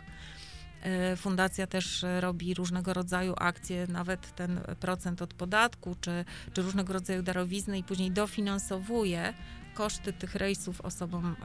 E, 0.87 1.15
fundacja 1.15 1.67
też 1.67 2.05
robi 2.19 2.53
różnego 2.53 2.93
rodzaju 2.93 3.33
akcje, 3.37 3.87
nawet 3.87 4.35
ten 4.35 4.59
procent 4.79 5.21
od 5.21 5.33
podatku, 5.33 5.95
czy, 6.01 6.25
czy 6.53 6.61
różnego 6.61 6.93
rodzaju 6.93 7.23
darowizny 7.23 7.77
i 7.77 7.83
później 7.83 8.11
dofinansowuje 8.11 9.33
koszty 9.73 10.13
tych 10.13 10.35
rejsów 10.35 10.81
osobom, 10.81 11.35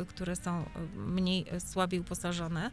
e, 0.00 0.04
które 0.04 0.36
są 0.36 0.64
mniej, 0.96 1.46
słabiej 1.58 2.00
uposażone. 2.00 2.70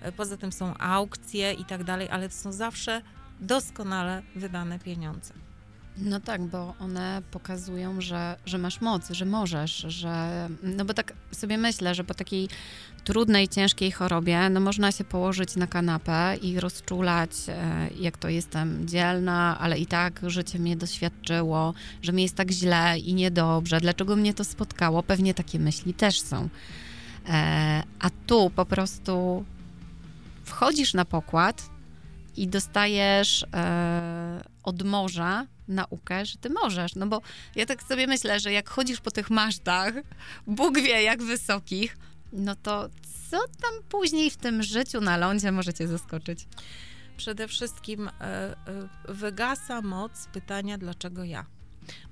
E, 0.00 0.12
poza 0.12 0.36
tym 0.36 0.52
są 0.52 0.74
aukcje 0.78 1.52
i 1.52 1.64
tak 1.64 1.84
dalej, 1.84 2.08
ale 2.10 2.28
to 2.28 2.34
są 2.34 2.52
zawsze 2.52 3.02
doskonale 3.40 4.22
wydane 4.36 4.78
pieniądze. 4.78 5.34
No 5.96 6.20
tak, 6.20 6.42
bo 6.42 6.74
one 6.80 7.22
pokazują, 7.30 8.00
że, 8.00 8.36
że 8.46 8.58
masz 8.58 8.80
moc, 8.80 9.10
że 9.10 9.24
możesz, 9.24 9.84
że. 9.88 10.48
No 10.62 10.84
bo 10.84 10.94
tak 10.94 11.12
sobie 11.32 11.58
myślę, 11.58 11.94
że 11.94 12.04
po 12.04 12.14
takiej 12.14 12.48
trudnej, 13.04 13.48
ciężkiej 13.48 13.90
chorobie, 13.92 14.50
no 14.50 14.60
można 14.60 14.92
się 14.92 15.04
położyć 15.04 15.56
na 15.56 15.66
kanapę 15.66 16.36
i 16.42 16.60
rozczulać, 16.60 17.30
e, 17.48 17.88
jak 18.00 18.18
to 18.18 18.28
jestem 18.28 18.88
dzielna, 18.88 19.58
ale 19.60 19.78
i 19.78 19.86
tak 19.86 20.20
życie 20.26 20.58
mnie 20.58 20.76
doświadczyło, 20.76 21.74
że 22.02 22.12
mi 22.12 22.22
jest 22.22 22.34
tak 22.34 22.50
źle 22.50 22.98
i 22.98 23.14
niedobrze, 23.14 23.80
dlaczego 23.80 24.16
mnie 24.16 24.34
to 24.34 24.44
spotkało. 24.44 25.02
Pewnie 25.02 25.34
takie 25.34 25.58
myśli 25.58 25.94
też 25.94 26.20
są. 26.20 26.48
E, 27.28 27.82
a 28.00 28.10
tu 28.26 28.50
po 28.50 28.66
prostu 28.66 29.44
wchodzisz 30.44 30.94
na 30.94 31.04
pokład 31.04 31.70
i 32.36 32.48
dostajesz 32.48 33.46
e, 33.54 34.44
od 34.62 34.82
morza 34.82 35.46
naukę, 35.68 36.26
że 36.26 36.38
ty 36.38 36.50
możesz. 36.50 36.94
No 36.94 37.06
bo 37.06 37.20
ja 37.56 37.66
tak 37.66 37.82
sobie 37.82 38.06
myślę, 38.06 38.40
że 38.40 38.52
jak 38.52 38.68
chodzisz 38.68 39.00
po 39.00 39.10
tych 39.10 39.30
masztach, 39.30 39.94
Bóg 40.46 40.78
wie 40.78 41.02
jak 41.02 41.22
wysokich, 41.22 41.96
no 42.32 42.56
to 42.56 42.88
co 43.30 43.38
tam 43.38 43.82
później 43.88 44.30
w 44.30 44.36
tym 44.36 44.62
życiu 44.62 45.00
na 45.00 45.16
lądzie 45.16 45.52
możecie 45.52 45.88
zaskoczyć? 45.88 46.48
Przede 47.16 47.48
wszystkim 47.48 48.08
e, 48.08 48.12
e, 48.20 48.54
wygasa 49.08 49.82
moc 49.82 50.26
pytania, 50.32 50.78
dlaczego 50.78 51.24
ja. 51.24 51.46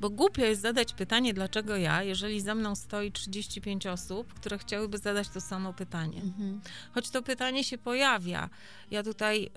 Bo 0.00 0.10
głupio 0.10 0.44
jest 0.44 0.62
zadać 0.62 0.92
pytanie, 0.92 1.34
dlaczego 1.34 1.76
ja, 1.76 2.02
jeżeli 2.02 2.40
za 2.40 2.54
mną 2.54 2.74
stoi 2.74 3.12
35 3.12 3.86
osób, 3.86 4.34
które 4.34 4.58
chciałyby 4.58 4.98
zadać 4.98 5.28
to 5.28 5.40
samo 5.40 5.72
pytanie. 5.72 6.22
Mhm. 6.22 6.60
Choć 6.94 7.10
to 7.10 7.22
pytanie 7.22 7.64
się 7.64 7.78
pojawia. 7.78 8.48
Ja 8.90 9.02
tutaj 9.02 9.44
y, 9.44 9.50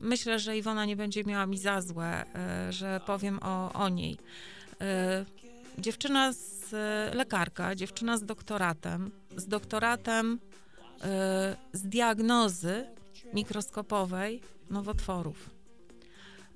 myślę, 0.00 0.38
że 0.38 0.56
Iwona 0.56 0.84
nie 0.84 0.96
będzie 0.96 1.24
miała 1.24 1.46
mi 1.46 1.58
za 1.58 1.80
złe, 1.80 2.24
y, 2.68 2.72
że 2.72 3.00
powiem 3.06 3.38
o, 3.42 3.72
o 3.72 3.88
niej. 3.88 4.12
Y, 4.12 5.80
dziewczyna 5.80 6.32
z 6.32 6.70
lekarka, 7.14 7.74
dziewczyna 7.74 8.18
z 8.18 8.24
doktoratem, 8.24 9.10
z 9.36 9.48
doktoratem 9.48 10.40
z 11.72 11.82
diagnozy 11.82 12.86
mikroskopowej 13.34 14.40
nowotworów 14.70 15.56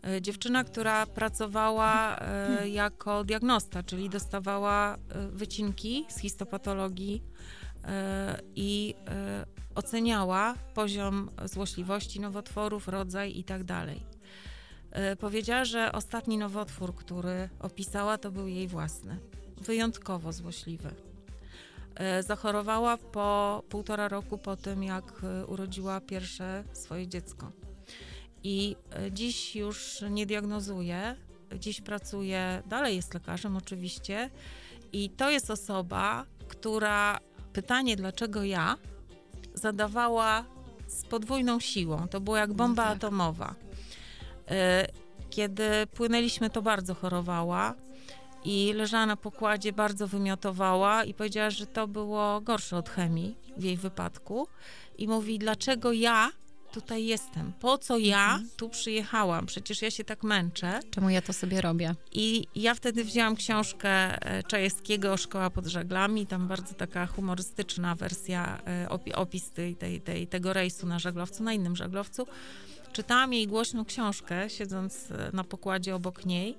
E, 0.03 0.23
dziewczyna, 0.23 0.65
która 0.65 1.07
pracowała 1.07 2.19
e, 2.19 2.69
jako 2.69 3.25
diagnosta, 3.25 3.83
czyli 3.83 4.11
dostawała 4.11 4.97
wycinki 5.31 6.07
z 6.09 6.19
histopatologii 6.19 7.23
i 8.57 8.95
oceniała 9.75 10.55
poziom 10.75 11.31
złośliwości 11.45 12.21
nowotworów, 12.21 12.89
rodzaj 12.89 13.39
i 13.39 13.45
tak. 13.45 13.63
Powiedziała, 15.19 15.65
że 15.65 15.93
ostatni 15.93 16.39
nowotwór, 16.39 16.95
który 16.95 17.49
opisała, 17.61 18.19
to 18.19 18.31
był 18.31 18.47
jej 18.47 18.69
własny. 18.69 19.19
Wyjątkowo 19.61 20.33
złośliwy. 20.33 21.10
Zachorowała 22.21 22.97
po 22.97 23.63
półtora 23.69 24.09
roku 24.09 24.39
po 24.39 24.57
tym, 24.57 24.83
jak 24.83 25.23
urodziła 25.47 26.01
pierwsze 26.01 26.65
swoje 26.73 27.09
dziecko. 27.09 27.53
I 28.43 28.77
e, 28.93 29.13
dziś 29.13 29.57
już 29.57 30.05
nie 30.11 30.27
diagnozuje, 30.27 31.17
dziś 31.59 31.81
pracuje, 31.81 32.63
dalej 32.67 32.97
jest 32.97 33.15
lekarzem 33.15 33.57
oczywiście. 33.57 34.31
I 34.93 35.11
to 35.11 35.31
jest 35.31 35.51
osoba, 35.51 36.27
która 36.49 37.19
pytanie, 37.53 37.97
dlaczego 37.97 38.45
ja, 38.45 38.77
zadawała 39.55 40.45
z 40.87 41.05
podwójną 41.05 41.61
siłą. 41.61 42.09
To 42.09 42.21
było 42.21 42.37
jak 42.37 42.53
bomba 42.53 42.85
no 42.85 42.89
tak. 42.89 42.97
atomowa. 42.97 43.55
E, 44.51 44.87
kiedy 45.31 45.87
płynęliśmy, 45.95 46.51
to 46.51 46.63
bardzo 46.63 46.95
chorowała 46.95 47.75
i 48.45 48.73
leżała 48.73 49.07
na 49.07 49.17
pokładzie, 49.17 49.73
bardzo 49.73 50.09
wymiotowała 50.09 51.05
i 51.05 51.15
powiedziała, 51.15 51.51
że 51.51 51.67
to 51.67 51.89
było 51.89 52.41
gorsze 52.41 52.77
od 52.77 52.89
chemii 52.89 53.37
w 53.57 53.65
jej 53.65 53.77
wypadku. 53.77 54.49
I 54.99 55.09
mówi, 55.09 55.39
dlaczego 55.39 55.93
ja 55.93 56.31
tutaj 56.73 57.05
jestem? 57.05 57.53
Po 57.61 57.79
co 57.79 57.99
ja 57.99 58.25
mhm. 58.25 58.49
tu 58.57 58.69
przyjechałam? 58.69 59.47
Przecież 59.47 59.83
ja 59.83 59.91
się 59.91 60.05
tak 60.05 60.23
męczę. 60.23 60.81
Czemu 60.91 61.11
ja 61.11 61.23
to 61.23 61.33
sobie 61.33 61.61
robię? 61.61 61.95
I 62.13 62.47
ja 62.55 62.75
wtedy 62.75 63.05
wzięłam 63.05 63.37
książkę 63.37 63.89
e, 63.89 64.43
Czajewskiego 64.43 65.17
Szkoła 65.17 65.51
pod 65.51 65.67
żaglami, 65.67 66.27
tam 66.27 66.49
bardzo 66.49 66.75
taka 66.75 67.07
humorystyczna 67.07 67.95
wersja, 67.95 68.61
e, 68.67 68.89
opis 69.15 69.51
tej, 69.51 69.77
tej, 69.77 70.01
tej, 70.01 70.27
tego 70.27 70.53
rejsu 70.53 70.87
na 70.87 70.99
żaglowcu, 70.99 71.43
na 71.43 71.53
innym 71.53 71.77
żaglowcu. 71.77 72.27
Czytałam 72.93 73.33
jej 73.33 73.47
głośną 73.47 73.85
książkę, 73.85 74.51
siedząc 74.51 75.11
e, 75.11 75.31
na 75.33 75.45
pokładzie 75.45 75.95
obok 75.95 76.27
niej. 76.27 76.59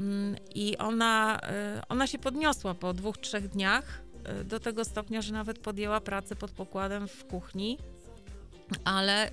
Mm, 0.00 0.36
I 0.54 0.76
ona, 0.78 1.40
ona 1.88 2.06
się 2.06 2.18
podniosła 2.18 2.74
po 2.74 2.94
dwóch, 2.94 3.18
trzech 3.18 3.48
dniach 3.48 4.02
do 4.44 4.60
tego 4.60 4.84
stopnia, 4.84 5.22
że 5.22 5.32
nawet 5.32 5.58
podjęła 5.58 6.00
pracę 6.00 6.36
pod 6.36 6.50
pokładem 6.50 7.08
w 7.08 7.24
kuchni 7.24 7.78
ale 8.84 9.28
y, 9.28 9.32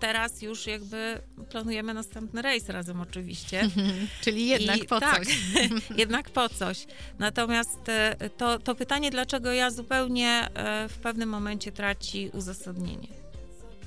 teraz 0.00 0.42
już 0.42 0.66
jakby 0.66 1.20
planujemy 1.50 1.94
następny 1.94 2.42
rejs 2.42 2.68
razem 2.68 3.00
oczywiście. 3.00 3.70
Czyli 4.24 4.48
jednak 4.48 4.78
I, 4.78 4.84
po 4.84 5.00
tak, 5.00 5.26
coś. 5.26 5.38
jednak 5.96 6.30
po 6.30 6.48
coś. 6.48 6.86
Natomiast 7.18 7.88
y, 8.22 8.30
to, 8.30 8.58
to 8.58 8.74
pytanie, 8.74 9.10
dlaczego 9.10 9.52
ja 9.52 9.70
zupełnie 9.70 10.48
y, 10.84 10.88
w 10.88 10.98
pewnym 10.98 11.28
momencie 11.28 11.72
traci 11.72 12.30
uzasadnienie. 12.32 13.23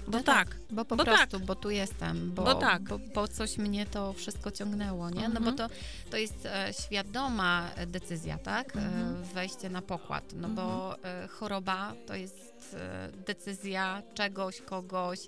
Bo 0.08 0.17
no 0.17 0.24
tak, 0.24 0.50
tak, 0.50 0.58
Bo 0.72 0.86
po 0.86 0.96
bo 0.96 1.04
prostu, 1.06 1.38
tak. 1.38 1.46
bo 1.46 1.56
tu 1.56 1.70
jestem, 1.70 2.32
bo, 2.32 2.43
Bo 2.43 2.56
tak. 2.56 2.82
bo, 2.84 3.00
bo 3.15 3.28
coś 3.28 3.58
mnie 3.58 3.86
to 3.86 4.13
wszystko 4.13 4.52
ciągnęło, 4.52 5.10
nie? 5.10 5.30
No 5.30 5.41
bo 5.41 5.50
Mhm. 5.50 5.56
to, 5.58 5.70
to 6.12 6.17
jest 6.17 6.46
e, 6.46 6.74
świadoma 6.86 7.70
decyzja, 7.88 8.38
tak? 8.38 8.76
E, 8.76 8.80
Mhm. 8.80 9.24
wejście 9.24 9.70
na 9.70 9.82
pokład, 9.82 10.34
no 10.36 10.50
bo 10.50 10.96
e, 11.04 11.28
choroba 11.28 11.93
to 12.08 12.15
jest 12.15 12.76
e, 12.80 13.12
decyzja 13.28 14.04
czegoś, 14.13 14.62
kogoś, 14.62 15.20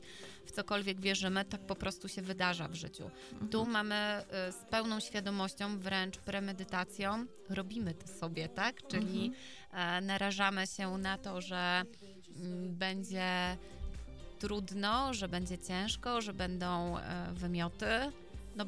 w 0.46 0.52
cokolwiek 0.52 1.02
wierzymy, 1.02 1.46
tak 1.46 1.62
po 1.62 1.76
prostu 1.76 2.08
się 2.08 2.22
wydarza 2.22 2.68
w 2.68 2.76
życiu. 2.76 3.12
Tu 3.52 3.65
mamy 3.65 3.96
e, 3.96 4.52
z 4.52 4.56
pełną 4.70 5.00
świadomością, 5.00 5.80
wręcz 5.80 6.18
premedytacją, 6.18 7.26
robimy 7.50 7.94
to 7.94 8.08
sobie, 8.08 8.50
tak? 8.50 8.88
Czyli 8.88 9.32
e, 9.74 10.02
narażamy 10.02 10.68
się 10.68 10.98
na 10.98 11.18
to, 11.18 11.42
że 11.42 11.84
mm, 12.36 12.76
będzie 12.76 13.58
trudno, 14.39 15.13
że 15.13 15.28
będzie 15.28 15.58
ciężko, 15.58 16.21
że 16.21 16.34
będą 16.34 16.97
e, 16.97 17.34
wymioty. 17.34 17.86
No, 18.56 18.65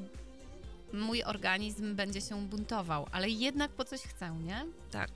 mój 0.94 1.24
organizm 1.24 1.96
będzie 1.96 2.22
się 2.22 2.48
buntował, 2.48 3.08
ale 3.12 3.30
jednak 3.30 3.72
po 3.72 3.86
coś 3.86 4.02
chcę, 4.02 4.36
nie? 4.44 4.66
Tak. 4.92 5.10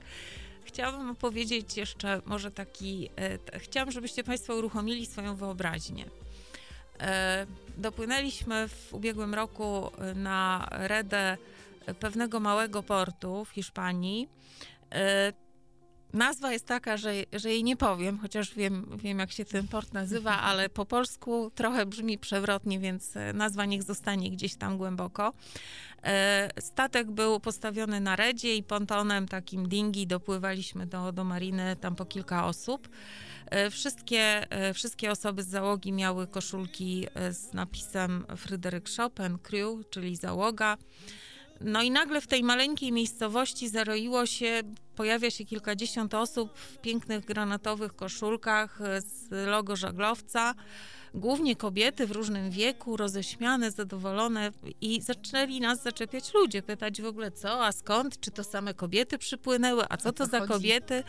Chciałabym 0.64 1.10
opowiedzieć 1.10 1.76
jeszcze 1.76 2.22
może 2.24 2.50
taki, 2.50 3.08
e, 3.54 3.58
chciałam, 3.58 3.90
żebyście 3.90 4.24
Państwo 4.24 4.54
uruchomili 4.54 5.06
swoją 5.06 5.36
wyobraźnię. 5.36 6.04
E, 7.00 7.46
dopłynęliśmy 7.76 8.68
w 8.68 8.94
ubiegłym 8.94 9.34
roku 9.34 9.90
e, 9.98 10.14
na 10.14 10.68
redę 10.70 11.36
pewnego 12.00 12.40
małego 12.40 12.82
portu 12.82 13.44
w 13.44 13.50
Hiszpanii. 13.50 14.28
E, 14.92 15.32
nazwa 16.16 16.52
jest 16.52 16.66
taka, 16.66 16.96
że, 16.96 17.12
że 17.32 17.50
jej 17.50 17.64
nie 17.64 17.76
powiem, 17.76 18.18
chociaż 18.18 18.54
wiem, 18.54 18.98
wiem, 19.02 19.18
jak 19.18 19.32
się 19.32 19.44
ten 19.44 19.68
port 19.68 19.92
nazywa, 19.92 20.40
ale 20.50 20.68
po 20.68 20.86
polsku 20.86 21.50
trochę 21.54 21.86
brzmi 21.86 22.18
przewrotnie, 22.18 22.78
więc 22.78 23.16
e, 23.16 23.32
nazwa 23.32 23.64
niech 23.64 23.82
zostanie 23.82 24.30
gdzieś 24.30 24.54
tam 24.54 24.78
głęboko. 24.78 25.32
E, 26.02 26.50
Statek 26.60 27.10
był 27.10 27.40
postawiony 27.40 28.00
na 28.00 28.16
redzie 28.16 28.56
i 28.56 28.62
pontonem 28.62 29.28
takim 29.28 29.68
dingi 29.68 30.06
dopływaliśmy 30.06 30.86
do, 30.86 31.12
do 31.12 31.24
mariny, 31.24 31.76
tam 31.80 31.96
po 31.96 32.04
kilka 32.04 32.46
osób. 32.46 32.88
E, 33.46 33.70
Wszystkie, 33.70 34.46
wszystkie 34.74 35.10
osoby 35.10 35.42
z 35.42 35.48
załogi 35.48 35.92
miały 35.92 36.26
koszulki 36.26 37.06
z 37.30 37.52
napisem 37.52 38.24
Fryderyk 38.36 38.88
Chopin, 38.96 39.38
crew, 39.38 39.90
czyli 39.90 40.16
załoga. 40.16 40.76
No 41.60 41.82
i 41.82 41.90
nagle 41.90 42.20
w 42.20 42.26
tej 42.26 42.42
maleńkiej 42.42 42.92
miejscowości 42.92 43.68
zaroiło 43.68 44.26
się, 44.26 44.62
pojawia 44.96 45.30
się 45.30 45.44
kilkadziesiąt 45.44 46.14
osób 46.14 46.58
w 46.58 46.78
pięknych 46.78 47.24
granatowych 47.24 47.96
koszulkach 47.96 48.78
z 48.98 49.30
logo 49.30 49.76
żaglowca. 49.76 50.54
Głównie 51.16 51.56
kobiety 51.56 52.06
w 52.06 52.10
różnym 52.10 52.50
wieku, 52.50 52.96
roześmiane, 52.96 53.70
zadowolone 53.70 54.52
i 54.80 55.02
zaczęli 55.02 55.60
nas 55.60 55.82
zaczepiać 55.82 56.34
ludzie, 56.34 56.62
pytać 56.62 57.02
w 57.02 57.06
ogóle 57.06 57.30
co, 57.30 57.66
a 57.66 57.72
skąd, 57.72 58.20
czy 58.20 58.30
to 58.30 58.44
same 58.44 58.74
kobiety 58.74 59.18
przypłynęły, 59.18 59.84
a 59.88 59.96
co 59.96 60.12
to 60.12 60.26
za 60.26 60.38
chodzi? 60.38 60.52
kobiety. 60.52 61.04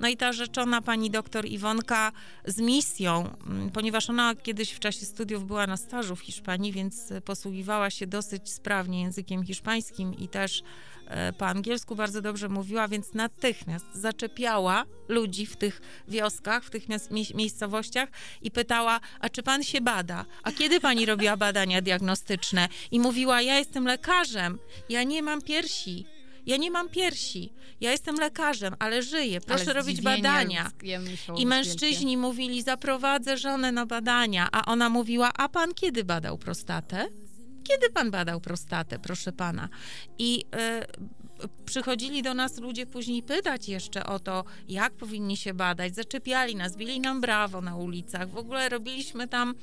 No 0.00 0.08
i 0.08 0.16
ta 0.16 0.32
rzeczona 0.32 0.82
pani 0.82 1.10
doktor 1.10 1.46
Iwonka 1.46 2.12
z 2.44 2.60
misją, 2.60 3.34
mm, 3.46 3.70
ponieważ 3.70 4.10
ona 4.10 4.34
kiedyś 4.34 4.72
w 4.72 4.78
czasie 4.78 5.06
studiów 5.06 5.46
była 5.46 5.66
na 5.66 5.76
stażu 5.76 6.16
w 6.16 6.20
Hiszpanii, 6.20 6.72
więc 6.72 7.12
posługiwała 7.24 7.90
się 7.90 8.06
dosyć 8.06 8.50
sprawnie 8.52 9.02
językiem 9.02 9.44
hiszpańskim 9.44 10.14
i 10.18 10.28
też 10.28 10.62
po 11.38 11.46
angielsku 11.46 11.96
bardzo 11.96 12.20
dobrze 12.20 12.48
mówiła, 12.48 12.88
więc 12.88 13.14
natychmiast 13.14 13.86
zaczepiała 13.94 14.84
ludzi 15.08 15.46
w 15.46 15.56
tych 15.56 15.80
wioskach, 16.08 16.64
w 16.64 16.70
tych 16.70 16.84
miejscowościach 17.34 18.08
i 18.42 18.50
pytała, 18.50 19.00
a 19.20 19.28
czy 19.28 19.42
pan 19.42 19.62
się 19.62 19.80
bada? 19.80 20.24
A 20.42 20.52
kiedy 20.52 20.80
pani 20.80 21.06
robiła 21.06 21.36
badania 21.36 21.82
diagnostyczne? 21.82 22.68
I 22.90 23.00
mówiła, 23.00 23.42
ja 23.42 23.58
jestem 23.58 23.84
lekarzem, 23.84 24.58
ja 24.88 25.02
nie 25.02 25.22
mam 25.22 25.42
piersi. 25.42 26.06
Ja 26.46 26.56
nie 26.56 26.70
mam 26.70 26.88
piersi. 26.88 27.52
Ja 27.80 27.92
jestem 27.92 28.16
lekarzem, 28.16 28.76
ale 28.78 29.02
żyję. 29.02 29.40
Proszę 29.40 29.64
Ale 29.64 29.72
robić 29.72 30.00
badania. 30.00 30.70
I 31.36 31.46
mężczyźni 31.46 32.16
mówili, 32.16 32.62
zaprowadzę 32.62 33.36
żonę 33.38 33.72
na 33.72 33.86
badania, 33.86 34.48
a 34.52 34.64
ona 34.64 34.88
mówiła, 34.88 35.30
a 35.36 35.48
pan 35.48 35.74
kiedy 35.74 36.04
badał 36.04 36.38
prostatę? 36.38 37.08
Kiedy 37.70 37.90
pan 37.90 38.10
badał 38.10 38.40
prostatę, 38.40 38.98
proszę 38.98 39.32
pana? 39.32 39.68
I 40.18 40.44
e, 40.54 40.86
przychodzili 41.66 42.22
do 42.22 42.34
nas 42.34 42.58
ludzie 42.58 42.86
później 42.86 43.22
pytać 43.22 43.68
jeszcze 43.68 44.06
o 44.06 44.18
to, 44.18 44.44
jak 44.68 44.92
powinni 44.92 45.36
się 45.36 45.54
badać. 45.54 45.94
Zaczepiali 45.94 46.56
nas, 46.56 46.76
bili 46.76 47.00
nam 47.00 47.20
brawo 47.20 47.60
na 47.60 47.76
ulicach. 47.76 48.28
W 48.30 48.36
ogóle 48.36 48.68
robiliśmy 48.68 49.28
tam 49.28 49.54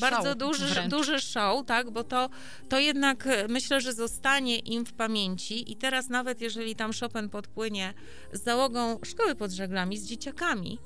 bardzo 0.00 0.34
duży, 0.34 0.66
wręcz. 0.66 0.90
duży 0.90 1.20
show, 1.20 1.66
tak? 1.66 1.90
Bo 1.90 2.04
to, 2.04 2.30
to 2.68 2.78
jednak 2.78 3.26
e, 3.26 3.48
myślę, 3.48 3.80
że 3.80 3.92
zostanie 3.92 4.58
im 4.58 4.86
w 4.86 4.92
pamięci. 4.92 5.72
I 5.72 5.76
teraz 5.76 6.08
nawet 6.08 6.40
jeżeli 6.40 6.76
tam 6.76 6.90
Chopin 7.00 7.28
podpłynie 7.28 7.94
z 8.32 8.42
załogą 8.42 8.98
szkoły 9.04 9.34
pod 9.34 9.50
żeglami, 9.50 9.98
z 9.98 10.06
dzieciakami, 10.06 10.78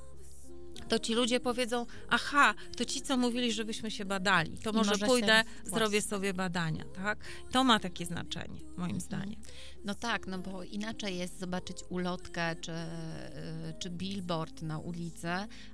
to 0.89 0.99
ci 0.99 1.15
ludzie 1.15 1.41
powiedzą, 1.41 1.87
aha, 2.09 2.55
to 2.77 2.85
ci, 2.85 3.03
co 3.03 3.17
mówili, 3.17 3.53
żebyśmy 3.53 3.91
się 3.91 4.05
badali, 4.05 4.59
to 4.59 4.73
może, 4.73 4.91
może 4.91 5.07
pójdę, 5.07 5.45
zrobię 5.65 6.03
sobie 6.03 6.35
badania, 6.35 6.85
tak? 6.85 7.19
To 7.51 7.65
ma 7.65 7.81
takie 7.81 8.07
znaczenie, 8.07 8.61
moim 8.77 9.01
zdaniem. 9.01 9.41
No 9.85 9.95
tak, 9.95 10.27
no 10.27 10.39
bo 10.39 10.63
inaczej 10.63 11.19
jest 11.19 11.39
zobaczyć 11.39 11.77
ulotkę 11.89 12.57
czy, 12.57 12.73
y, 12.73 13.75
czy 13.79 13.91
billboard 13.91 14.63
na 14.63 14.79
ulicy, 14.79 15.29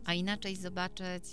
a 0.05 0.14
inaczej 0.14 0.57
zobaczyć 0.57 1.25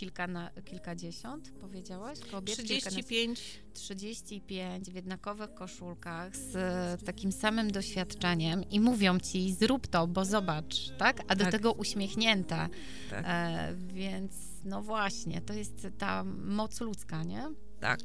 kilka 0.00 0.26
na, 0.26 0.50
kilkadziesiąt, 0.64 1.50
powiedziałaś? 1.60 2.18
Kobiet, 2.30 2.56
kilkadziesiąt- 2.56 2.80
35, 2.90 3.40
35 3.72 4.90
w 4.90 4.94
jednakowych 4.94 5.54
koszulkach 5.54 6.36
z 6.36 6.56
e, 6.56 7.04
takim 7.06 7.32
samym 7.32 7.70
doświadczeniem 7.70 8.70
i 8.70 8.80
mówią 8.80 9.18
ci 9.20 9.54
zrób 9.54 9.86
to, 9.86 10.06
bo 10.06 10.24
zobacz, 10.24 10.90
tak? 10.98 11.20
A 11.28 11.34
do 11.34 11.44
Tak. 11.44 11.52
tego 11.52 11.72
uśmiechnięte. 11.72 12.68
Tak. 13.10 13.24
E, 13.28 13.74
więc 13.74 14.32
no 14.64 14.82
właśnie, 14.82 15.40
to 15.40 15.52
jest 15.54 15.86
ta 15.98 16.24
moc 16.44 16.80
ludzka, 16.80 17.22
nie? 17.24 17.48
Tak. 17.80 18.00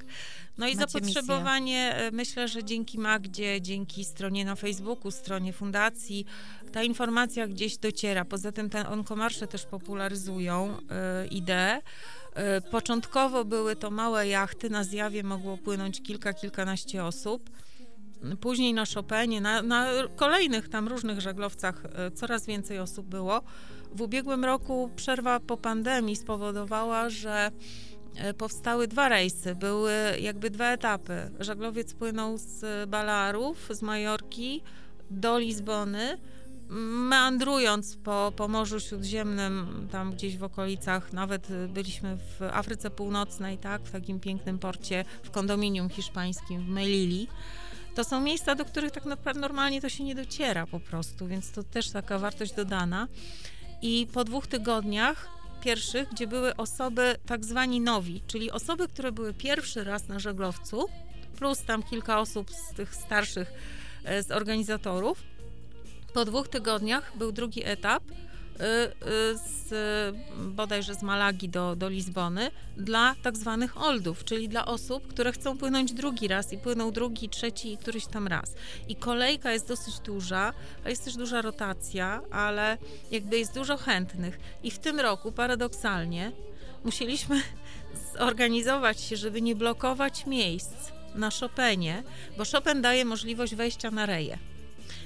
No 0.57 0.67
i 0.67 0.75
Macie 0.75 0.87
zapotrzebowanie, 0.91 1.95
e, 1.95 2.11
myślę, 2.11 2.47
że 2.47 2.63
dzięki 2.63 2.99
Magdzie, 2.99 3.61
dzięki 3.61 4.05
stronie 4.05 4.45
na 4.45 4.55
Facebooku, 4.55 5.11
stronie 5.11 5.53
fundacji, 5.53 6.25
ta 6.71 6.83
informacja 6.83 7.47
gdzieś 7.47 7.77
dociera. 7.77 8.25
Poza 8.25 8.51
tym 8.51 8.69
te 8.69 8.89
onkomarsze 8.89 9.47
też 9.47 9.65
popularyzują 9.65 10.77
e, 10.89 11.27
ideę. 11.27 11.81
E, 12.33 12.61
Początkowo 12.61 13.45
były 13.45 13.75
to 13.75 13.91
małe 13.91 14.27
jachty, 14.27 14.69
na 14.69 14.83
zjawie 14.83 15.23
mogło 15.23 15.57
płynąć 15.57 16.01
kilka, 16.01 16.33
kilkanaście 16.33 17.03
osób. 17.03 17.49
Później 18.41 18.73
na 18.73 18.83
Chopinie, 18.95 19.41
na, 19.41 19.61
na 19.61 19.87
kolejnych 20.15 20.69
tam 20.69 20.87
różnych 20.87 21.21
żaglowcach 21.21 21.83
e, 21.85 22.11
coraz 22.11 22.45
więcej 22.45 22.79
osób 22.79 23.07
było. 23.07 23.41
W 23.91 24.01
ubiegłym 24.01 24.45
roku 24.45 24.89
przerwa 24.95 25.39
po 25.39 25.57
pandemii 25.57 26.15
spowodowała, 26.15 27.09
że 27.09 27.51
powstały 28.37 28.87
dwa 28.87 29.09
rejsy, 29.09 29.55
były 29.55 29.93
jakby 30.21 30.49
dwa 30.49 30.71
etapy. 30.71 31.31
Żaglowiec 31.39 31.93
płynął 31.93 32.37
z 32.37 32.89
Balearów, 32.89 33.69
z 33.69 33.81
Majorki 33.81 34.61
do 35.09 35.39
Lizbony, 35.39 36.17
meandrując 36.69 37.97
po, 37.97 38.33
po 38.35 38.47
Morzu 38.47 38.79
Śródziemnym, 38.79 39.87
tam 39.91 40.11
gdzieś 40.11 40.37
w 40.37 40.43
okolicach, 40.43 41.13
nawet 41.13 41.47
byliśmy 41.67 42.17
w 42.17 42.41
Afryce 42.41 42.89
Północnej, 42.89 43.57
tak, 43.57 43.81
w 43.81 43.91
takim 43.91 44.19
pięknym 44.19 44.59
porcie, 44.59 45.05
w 45.23 45.31
kondominium 45.31 45.89
hiszpańskim 45.89 46.65
w 46.65 46.67
Melilli. 46.67 47.27
To 47.95 48.03
są 48.03 48.21
miejsca, 48.21 48.55
do 48.55 48.65
których 48.65 48.91
tak 48.91 49.05
naprawdę 49.05 49.41
normalnie 49.41 49.81
to 49.81 49.89
się 49.89 50.03
nie 50.03 50.15
dociera 50.15 50.67
po 50.67 50.79
prostu, 50.79 51.27
więc 51.27 51.51
to 51.51 51.63
też 51.63 51.89
taka 51.89 52.19
wartość 52.19 52.53
dodana. 52.53 53.07
I 53.81 54.07
po 54.13 54.23
dwóch 54.23 54.47
tygodniach 54.47 55.27
pierwszych, 55.65 56.09
gdzie 56.09 56.27
były 56.27 56.55
osoby 56.55 57.15
tak 57.25 57.45
zwani 57.45 57.81
nowi, 57.81 58.21
czyli 58.27 58.51
osoby, 58.51 58.87
które 58.87 59.11
były 59.11 59.33
pierwszy 59.33 59.83
raz 59.83 60.07
na 60.07 60.19
żeglowcu, 60.19 60.85
plus 61.37 61.63
tam 61.63 61.83
kilka 61.83 62.19
osób 62.19 62.51
z 62.51 62.75
tych 62.75 62.95
starszych, 62.95 63.51
e, 64.03 64.23
z 64.23 64.31
organizatorów, 64.31 65.23
po 66.13 66.25
dwóch 66.25 66.47
tygodniach 66.47 67.17
był 67.17 67.31
drugi 67.31 67.65
etap 67.65 68.03
z, 69.33 70.15
bodajże 70.37 70.95
z 70.95 71.01
Malagi 71.01 71.49
do, 71.49 71.75
do 71.75 71.89
Lizbony 71.89 72.51
dla 72.77 73.15
tak 73.23 73.37
zwanych 73.37 73.81
oldów, 73.81 74.23
czyli 74.23 74.49
dla 74.49 74.65
osób, 74.65 75.07
które 75.07 75.31
chcą 75.31 75.57
płynąć 75.57 75.93
drugi 75.93 76.27
raz 76.27 76.53
i 76.53 76.57
płyną 76.57 76.91
drugi, 76.91 77.29
trzeci 77.29 77.73
i 77.73 77.77
któryś 77.77 78.05
tam 78.05 78.27
raz. 78.27 78.53
I 78.87 78.95
kolejka 78.95 79.51
jest 79.51 79.67
dosyć 79.67 79.99
duża, 79.99 80.53
a 80.85 80.89
jest 80.89 81.05
też 81.05 81.15
duża 81.15 81.41
rotacja, 81.41 82.21
ale 82.31 82.77
jakby 83.11 83.39
jest 83.39 83.53
dużo 83.53 83.77
chętnych. 83.77 84.39
I 84.63 84.71
w 84.71 84.79
tym 84.79 84.99
roku 84.99 85.31
paradoksalnie 85.31 86.31
musieliśmy 86.83 87.41
zorganizować 88.19 89.01
się, 89.01 89.17
żeby 89.17 89.41
nie 89.41 89.55
blokować 89.55 90.25
miejsc 90.25 90.75
na 91.15 91.29
Chopinie, 91.29 92.03
bo 92.37 92.43
Chopin 92.51 92.81
daje 92.81 93.05
możliwość 93.05 93.55
wejścia 93.55 93.91
na 93.91 94.05
reję. 94.05 94.37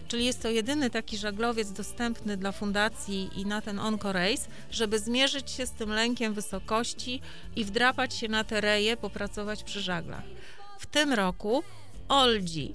Czyli 0.09 0.25
jest 0.25 0.41
to 0.41 0.49
jedyny 0.49 0.89
taki 0.89 1.17
żaglowiec 1.17 1.71
dostępny 1.71 2.37
dla 2.37 2.51
fundacji 2.51 3.29
i 3.35 3.45
na 3.45 3.61
ten 3.61 3.79
Onco 3.79 4.13
Race, 4.13 4.47
żeby 4.71 4.99
zmierzyć 4.99 5.51
się 5.51 5.65
z 5.65 5.71
tym 5.71 5.89
lękiem 5.89 6.33
wysokości 6.33 7.21
i 7.55 7.65
wdrapać 7.65 8.13
się 8.13 8.27
na 8.27 8.43
te 8.43 8.61
reje, 8.61 8.97
popracować 8.97 9.63
przy 9.63 9.81
żaglach. 9.81 10.23
W 10.79 10.85
tym 10.85 11.13
roku 11.13 11.63
Oldzi, 12.09 12.73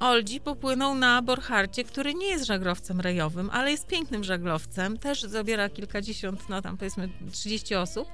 Oldzi 0.00 0.40
popłynął 0.40 0.94
na 0.94 1.22
Borcharcie, 1.22 1.84
który 1.84 2.14
nie 2.14 2.26
jest 2.26 2.44
żaglowcem 2.44 3.00
rejowym, 3.00 3.50
ale 3.52 3.70
jest 3.70 3.86
pięknym 3.86 4.24
żaglowcem, 4.24 4.98
też 4.98 5.22
zabiera 5.22 5.68
kilkadziesiąt, 5.68 6.48
no 6.48 6.62
tam 6.62 6.76
powiedzmy 6.76 7.08
30 7.32 7.74
osób 7.74 8.08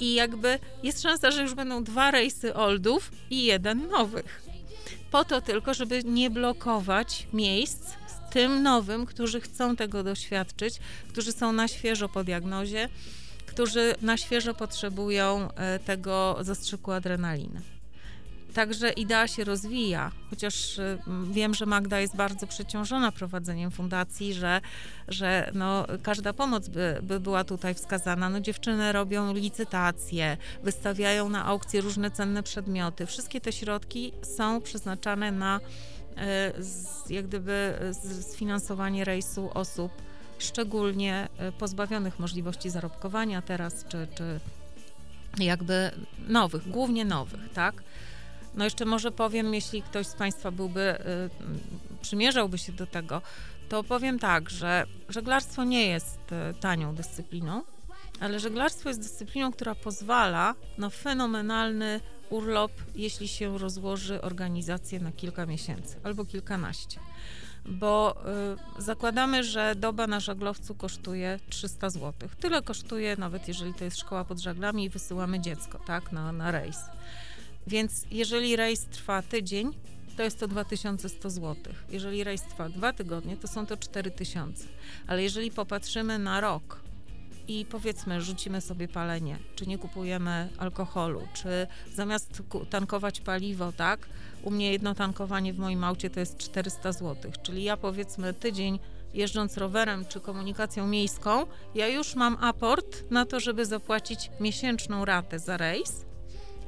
i 0.00 0.14
jakby 0.14 0.58
jest 0.82 1.02
szansa, 1.02 1.30
że 1.30 1.42
już 1.42 1.54
będą 1.54 1.84
dwa 1.84 2.10
rejsy 2.10 2.54
Oldów 2.54 3.10
i 3.30 3.44
jeden 3.44 3.88
nowych. 3.88 4.42
Po 5.10 5.24
to 5.24 5.40
tylko, 5.40 5.74
żeby 5.74 6.04
nie 6.04 6.30
blokować 6.30 7.26
miejsc 7.32 8.01
tym 8.32 8.62
nowym, 8.62 9.06
którzy 9.06 9.40
chcą 9.40 9.76
tego 9.76 10.02
doświadczyć, 10.02 10.78
którzy 11.08 11.32
są 11.32 11.52
na 11.52 11.68
świeżo 11.68 12.08
po 12.08 12.24
diagnozie, 12.24 12.88
którzy 13.46 13.94
na 14.02 14.16
świeżo 14.16 14.54
potrzebują 14.54 15.48
e, 15.52 15.78
tego 15.78 16.38
zastrzyku 16.40 16.92
adrenaliny. 16.92 17.60
Także 18.54 18.90
idea 18.90 19.28
się 19.28 19.44
rozwija, 19.44 20.10
chociaż 20.30 20.78
y, 20.78 20.98
wiem, 21.30 21.54
że 21.54 21.66
Magda 21.66 22.00
jest 22.00 22.16
bardzo 22.16 22.46
przeciążona 22.46 23.12
prowadzeniem 23.12 23.70
fundacji, 23.70 24.34
że, 24.34 24.60
że 25.08 25.50
no, 25.54 25.86
każda 26.02 26.32
pomoc 26.32 26.68
by, 26.68 26.98
by 27.02 27.20
była 27.20 27.44
tutaj 27.44 27.74
wskazana. 27.74 28.28
No, 28.28 28.40
dziewczyny 28.40 28.92
robią 28.92 29.34
licytacje, 29.34 30.36
wystawiają 30.62 31.28
na 31.28 31.44
aukcje 31.44 31.80
różne 31.80 32.10
cenne 32.10 32.42
przedmioty. 32.42 33.06
Wszystkie 33.06 33.40
te 33.40 33.52
środki 33.52 34.12
są 34.36 34.60
przeznaczane 34.60 35.32
na 35.32 35.60
y, 37.08 37.14
jak 37.14 37.26
gdyby 37.26 37.78
sfinansowanie 38.20 39.04
rejsu 39.04 39.50
osób 39.54 39.92
szczególnie 40.38 41.28
y, 41.48 41.52
pozbawionych 41.52 42.18
możliwości 42.18 42.70
zarobkowania 42.70 43.42
teraz, 43.42 43.84
czy, 43.88 44.08
czy 44.14 44.40
jakby 45.38 45.90
nowych, 46.28 46.68
głównie 46.68 47.04
nowych, 47.04 47.52
tak? 47.54 47.82
No 48.54 48.64
jeszcze 48.64 48.84
może 48.84 49.10
powiem, 49.10 49.54
jeśli 49.54 49.82
ktoś 49.82 50.06
z 50.06 50.14
Państwa 50.14 50.50
byłby, 50.50 50.80
y, 50.80 52.00
przymierzałby 52.02 52.58
się 52.58 52.72
do 52.72 52.86
tego, 52.86 53.22
to 53.68 53.84
powiem 53.84 54.18
tak, 54.18 54.50
że 54.50 54.84
żeglarstwo 55.08 55.64
nie 55.64 55.86
jest 55.86 56.18
tanią 56.60 56.94
dyscypliną, 56.94 57.62
ale 58.20 58.40
żeglarstwo 58.40 58.88
jest 58.88 59.00
dyscypliną, 59.00 59.52
która 59.52 59.74
pozwala 59.74 60.54
na 60.78 60.90
fenomenalny 60.90 62.00
urlop, 62.32 62.72
jeśli 62.94 63.28
się 63.28 63.58
rozłoży 63.58 64.22
organizację 64.22 65.00
na 65.00 65.12
kilka 65.12 65.46
miesięcy 65.46 65.96
albo 66.02 66.24
kilkanaście. 66.24 67.00
Bo 67.66 68.16
y, 68.78 68.82
zakładamy, 68.82 69.44
że 69.44 69.74
doba 69.74 70.06
na 70.06 70.20
żaglowcu 70.20 70.74
kosztuje 70.74 71.40
300 71.48 71.90
zł. 71.90 72.28
Tyle 72.40 72.62
kosztuje, 72.62 73.16
nawet 73.16 73.48
jeżeli 73.48 73.74
to 73.74 73.84
jest 73.84 73.98
szkoła 73.98 74.24
pod 74.24 74.38
żaglami 74.38 74.84
i 74.84 74.88
wysyłamy 74.88 75.40
dziecko, 75.40 75.78
tak, 75.86 76.12
na, 76.12 76.32
na 76.32 76.50
rejs. 76.50 76.78
Więc 77.66 78.04
jeżeli 78.10 78.56
rejs 78.56 78.84
trwa 78.84 79.22
tydzień, 79.22 79.70
to 80.16 80.22
jest 80.22 80.40
to 80.40 80.48
2100 80.48 81.30
zł. 81.30 81.56
Jeżeli 81.90 82.24
rejs 82.24 82.42
trwa 82.42 82.68
dwa 82.68 82.92
tygodnie, 82.92 83.36
to 83.36 83.48
są 83.48 83.66
to 83.66 83.76
4000. 83.76 84.64
Ale 85.06 85.22
jeżeli 85.22 85.50
popatrzymy 85.50 86.18
na 86.18 86.40
rok 86.40 86.80
i 87.48 87.66
powiedzmy, 87.70 88.20
rzucimy 88.20 88.60
sobie 88.60 88.88
palenie, 88.88 89.38
czy 89.56 89.66
nie 89.66 89.78
kupujemy 89.78 90.48
alkoholu, 90.58 91.28
czy 91.34 91.66
zamiast 91.94 92.42
tankować 92.70 93.20
paliwo, 93.20 93.72
tak, 93.72 94.08
u 94.42 94.50
mnie 94.50 94.72
jedno 94.72 94.94
tankowanie 94.94 95.52
w 95.52 95.58
moim 95.58 95.84
aucie 95.84 96.10
to 96.10 96.20
jest 96.20 96.38
400 96.38 96.92
zł. 96.92 97.32
Czyli 97.42 97.64
ja 97.64 97.76
powiedzmy 97.76 98.34
tydzień 98.34 98.78
jeżdżąc 99.14 99.56
rowerem 99.56 100.04
czy 100.06 100.20
komunikacją 100.20 100.86
miejską, 100.86 101.46
ja 101.74 101.88
już 101.88 102.14
mam 102.14 102.36
aport 102.40 103.10
na 103.10 103.26
to, 103.26 103.40
żeby 103.40 103.66
zapłacić 103.66 104.30
miesięczną 104.40 105.04
ratę 105.04 105.38
za 105.38 105.56
rejs 105.56 106.04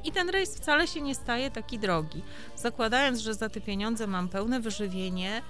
i 0.05 0.11
ten 0.11 0.29
rejs 0.29 0.55
wcale 0.55 0.87
się 0.87 1.01
nie 1.01 1.15
staje 1.15 1.51
taki 1.51 1.79
drogi. 1.79 2.21
Zakładając, 2.55 3.19
że 3.19 3.33
za 3.33 3.49
te 3.49 3.61
pieniądze 3.61 4.07
mam 4.07 4.29
pełne 4.29 4.59
wyżywienie, 4.59 5.41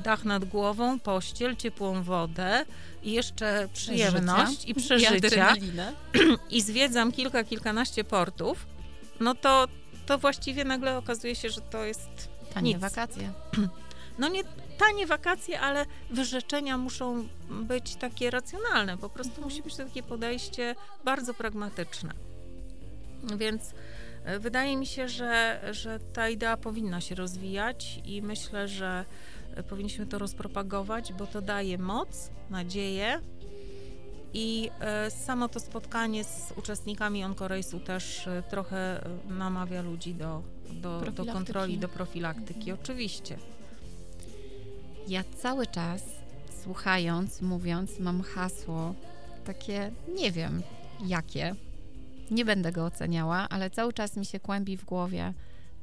dach 0.00 0.24
nad 0.24 0.44
głową, 0.44 1.00
pościel, 1.00 1.56
ciepłą 1.56 2.02
wodę 2.02 2.64
i 3.02 3.12
jeszcze 3.12 3.68
przyjemność 3.72 4.64
i 4.68 4.74
przeżycia 4.74 5.54
i, 5.56 6.56
i 6.56 6.62
zwiedzam 6.62 7.12
kilka, 7.12 7.44
kilkanaście 7.44 8.04
portów, 8.04 8.66
no 9.20 9.34
to, 9.34 9.68
to 10.06 10.18
właściwie 10.18 10.64
nagle 10.64 10.98
okazuje 10.98 11.34
się, 11.34 11.50
że 11.50 11.60
to 11.60 11.84
jest 11.84 12.28
Tanie 12.54 12.72
nic. 12.72 12.80
wakacje. 12.80 13.32
No 14.18 14.28
nie 14.28 14.42
tanie 14.78 15.06
wakacje, 15.06 15.60
ale 15.60 15.86
wyrzeczenia 16.10 16.78
muszą 16.78 17.28
być 17.48 17.96
takie 17.96 18.30
racjonalne. 18.30 18.98
Po 18.98 19.08
prostu 19.08 19.32
mhm. 19.32 19.48
musi 19.48 19.62
być 19.62 19.76
takie 19.76 20.02
podejście 20.02 20.74
bardzo 21.04 21.34
pragmatyczne. 21.34 22.14
Więc 23.36 23.74
e, 24.24 24.38
wydaje 24.38 24.76
mi 24.76 24.86
się, 24.86 25.08
że, 25.08 25.60
że 25.70 26.00
ta 26.12 26.28
idea 26.28 26.56
powinna 26.56 27.00
się 27.00 27.14
rozwijać 27.14 28.00
i 28.04 28.22
myślę, 28.22 28.68
że 28.68 29.04
powinniśmy 29.68 30.06
to 30.06 30.18
rozpropagować, 30.18 31.12
bo 31.12 31.26
to 31.26 31.42
daje 31.42 31.78
moc, 31.78 32.30
nadzieję. 32.50 33.20
I 34.34 34.70
e, 34.80 35.10
samo 35.10 35.48
to 35.48 35.60
spotkanie 35.60 36.24
z 36.24 36.52
uczestnikami 36.56 37.24
Onkorejsu 37.24 37.80
też 37.80 38.28
trochę 38.50 39.04
namawia 39.28 39.82
ludzi 39.82 40.14
do, 40.14 40.42
do, 40.72 41.00
do 41.00 41.24
kontroli, 41.24 41.78
do 41.78 41.88
profilaktyki, 41.88 42.72
oczywiście. 42.72 43.38
Ja 45.08 45.24
cały 45.24 45.66
czas 45.66 46.02
słuchając, 46.62 47.42
mówiąc, 47.42 47.98
mam 47.98 48.22
hasło 48.22 48.94
takie, 49.44 49.92
nie 50.14 50.32
wiem 50.32 50.62
jakie, 51.06 51.54
nie 52.30 52.44
będę 52.44 52.72
go 52.72 52.84
oceniała, 52.84 53.48
ale 53.48 53.70
cały 53.70 53.92
czas 53.92 54.16
mi 54.16 54.26
się 54.26 54.40
kłębi 54.40 54.76
w 54.76 54.84
głowie. 54.84 55.34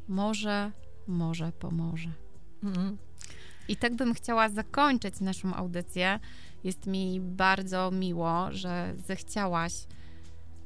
Może, 0.08 0.72
może 1.08 1.52
pomoże. 1.52 2.10
Mhm. 2.64 2.98
I 3.70 3.76
tak 3.76 3.96
bym 3.96 4.14
chciała 4.14 4.50
zakończyć 4.50 5.20
naszą 5.20 5.54
audycję. 5.54 6.20
Jest 6.64 6.88
mi 6.88 7.20
bardzo 7.22 7.92
miło, 7.92 8.48
że 8.52 8.94
zechciałaś 9.08 9.74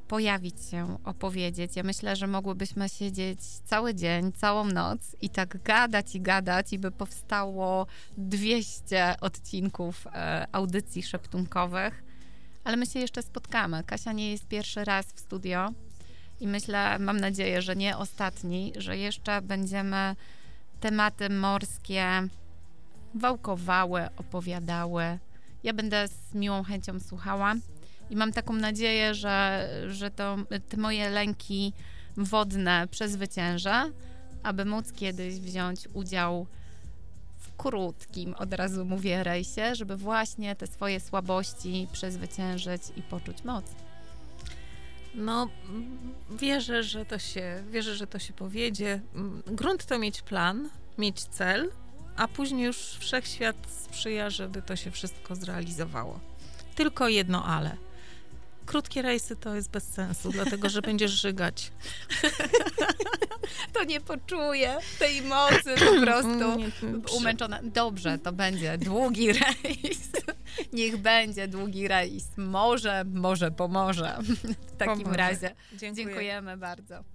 pojawić 0.08 0.56
się, 0.72 0.98
opowiedzieć. 1.04 1.76
Ja 1.76 1.84
myślę, 1.84 2.16
że 2.16 2.28
mogłybyśmy 2.28 2.90
siedzieć 2.90 3.40
cały 3.42 3.96
dzień, 3.96 4.32
całą 4.32 4.66
noc 4.66 5.16
i 5.22 5.30
tak 5.30 5.64
gadać 5.64 6.16
i 6.16 6.22
gadać, 6.22 6.74
i 6.74 6.80
by 6.80 6.92
powstało 6.92 7.88
200 8.18 9.16
odcinków 9.22 10.08
e, 10.08 10.48
audycji 10.52 11.04
szeptunkowych 11.04 12.04
ale 12.64 12.78
my 12.78 12.86
się 12.86 13.00
jeszcze 13.00 13.22
spotkamy. 13.22 13.84
Kasia 13.84 14.12
nie 14.12 14.32
jest 14.32 14.48
pierwszy 14.48 14.86
raz 14.86 15.06
w 15.06 15.20
studio 15.20 15.72
i 16.40 16.48
myślę, 16.48 17.00
mam 17.00 17.20
nadzieję, 17.20 17.62
że 17.62 17.76
nie 17.76 17.98
ostatni, 17.98 18.74
że 18.76 18.98
jeszcze 18.98 19.42
będziemy 19.42 20.16
tematy 20.80 21.30
morskie 21.30 22.28
wałkowały, 23.16 24.08
opowiadały. 24.18 25.20
Ja 25.64 25.74
będę 25.74 26.08
z 26.08 26.34
miłą 26.34 26.64
chęcią 26.64 27.00
słuchała 27.00 27.56
i 28.10 28.16
mam 28.16 28.34
taką 28.34 28.54
nadzieję, 28.54 29.16
że, 29.16 29.70
że 29.88 30.12
to, 30.12 30.38
te 30.70 30.78
moje 30.78 31.10
lęki 31.10 31.74
wodne 32.18 32.88
przezwyciężę, 32.92 33.92
aby 34.44 34.66
móc 34.66 34.92
kiedyś 34.94 35.36
wziąć 35.36 35.88
udział 35.94 36.48
krótkim, 37.58 38.34
od 38.34 38.54
razu 38.54 38.86
mówię, 38.86 39.24
rejsie, 39.24 39.76
żeby 39.76 39.98
właśnie 39.98 40.56
te 40.56 40.68
swoje 40.68 41.00
słabości 41.00 41.88
przezwyciężyć 41.92 42.82
i 42.96 43.02
poczuć 43.02 43.44
moc. 43.44 43.66
No, 45.16 45.50
wierzę, 46.32 46.84
że 46.84 47.06
to 47.06 47.20
się, 47.20 47.64
wierzę, 47.72 47.96
że 47.96 48.08
to 48.08 48.20
się 48.20 48.34
powiedzie. 48.34 49.02
Grunt 49.48 49.86
to 49.86 50.00
mieć 50.00 50.22
plan, 50.22 50.70
mieć 50.98 51.24
cel, 51.24 51.70
a 52.16 52.28
później 52.28 52.66
już 52.66 52.78
wszechświat 52.78 53.56
sprzyja, 53.70 54.30
żeby 54.30 54.62
to 54.62 54.76
się 54.76 54.92
wszystko 54.92 55.36
zrealizowało. 55.36 56.20
Tylko 56.76 57.08
jedno 57.08 57.46
ale– 57.46 57.78
Krótkie 58.66 59.02
rejsy 59.02 59.36
to 59.36 59.56
jest 59.56 59.72
bez 59.72 59.84
sensu, 59.84 60.32
dlatego 60.32 60.70
że 60.70 60.82
będziesz 60.82 61.12
żygać. 61.12 61.72
to 63.74 63.84
nie 63.84 64.02
poczuję 64.02 64.78
tej 65.00 65.22
mocy 65.22 65.76
po 65.86 66.02
prostu. 66.02 66.74
Umęczona. 67.18 67.60
Dobrze, 67.64 68.18
to 68.18 68.32
będzie 68.32 68.78
długi 68.78 69.34
rejs. 69.34 70.12
Niech 70.74 70.98
będzie 70.98 71.48
długi 71.48 71.88
rejs. 71.88 72.28
Może, 72.38 73.04
może 73.14 73.52
pomoże. 73.52 74.18
W 74.68 74.78
takim 74.78 75.04
pomoże. 75.04 75.18
razie. 75.18 75.56
Dziękuję. 75.74 76.06
Dziękujemy 76.06 76.58
bardzo. 76.58 77.04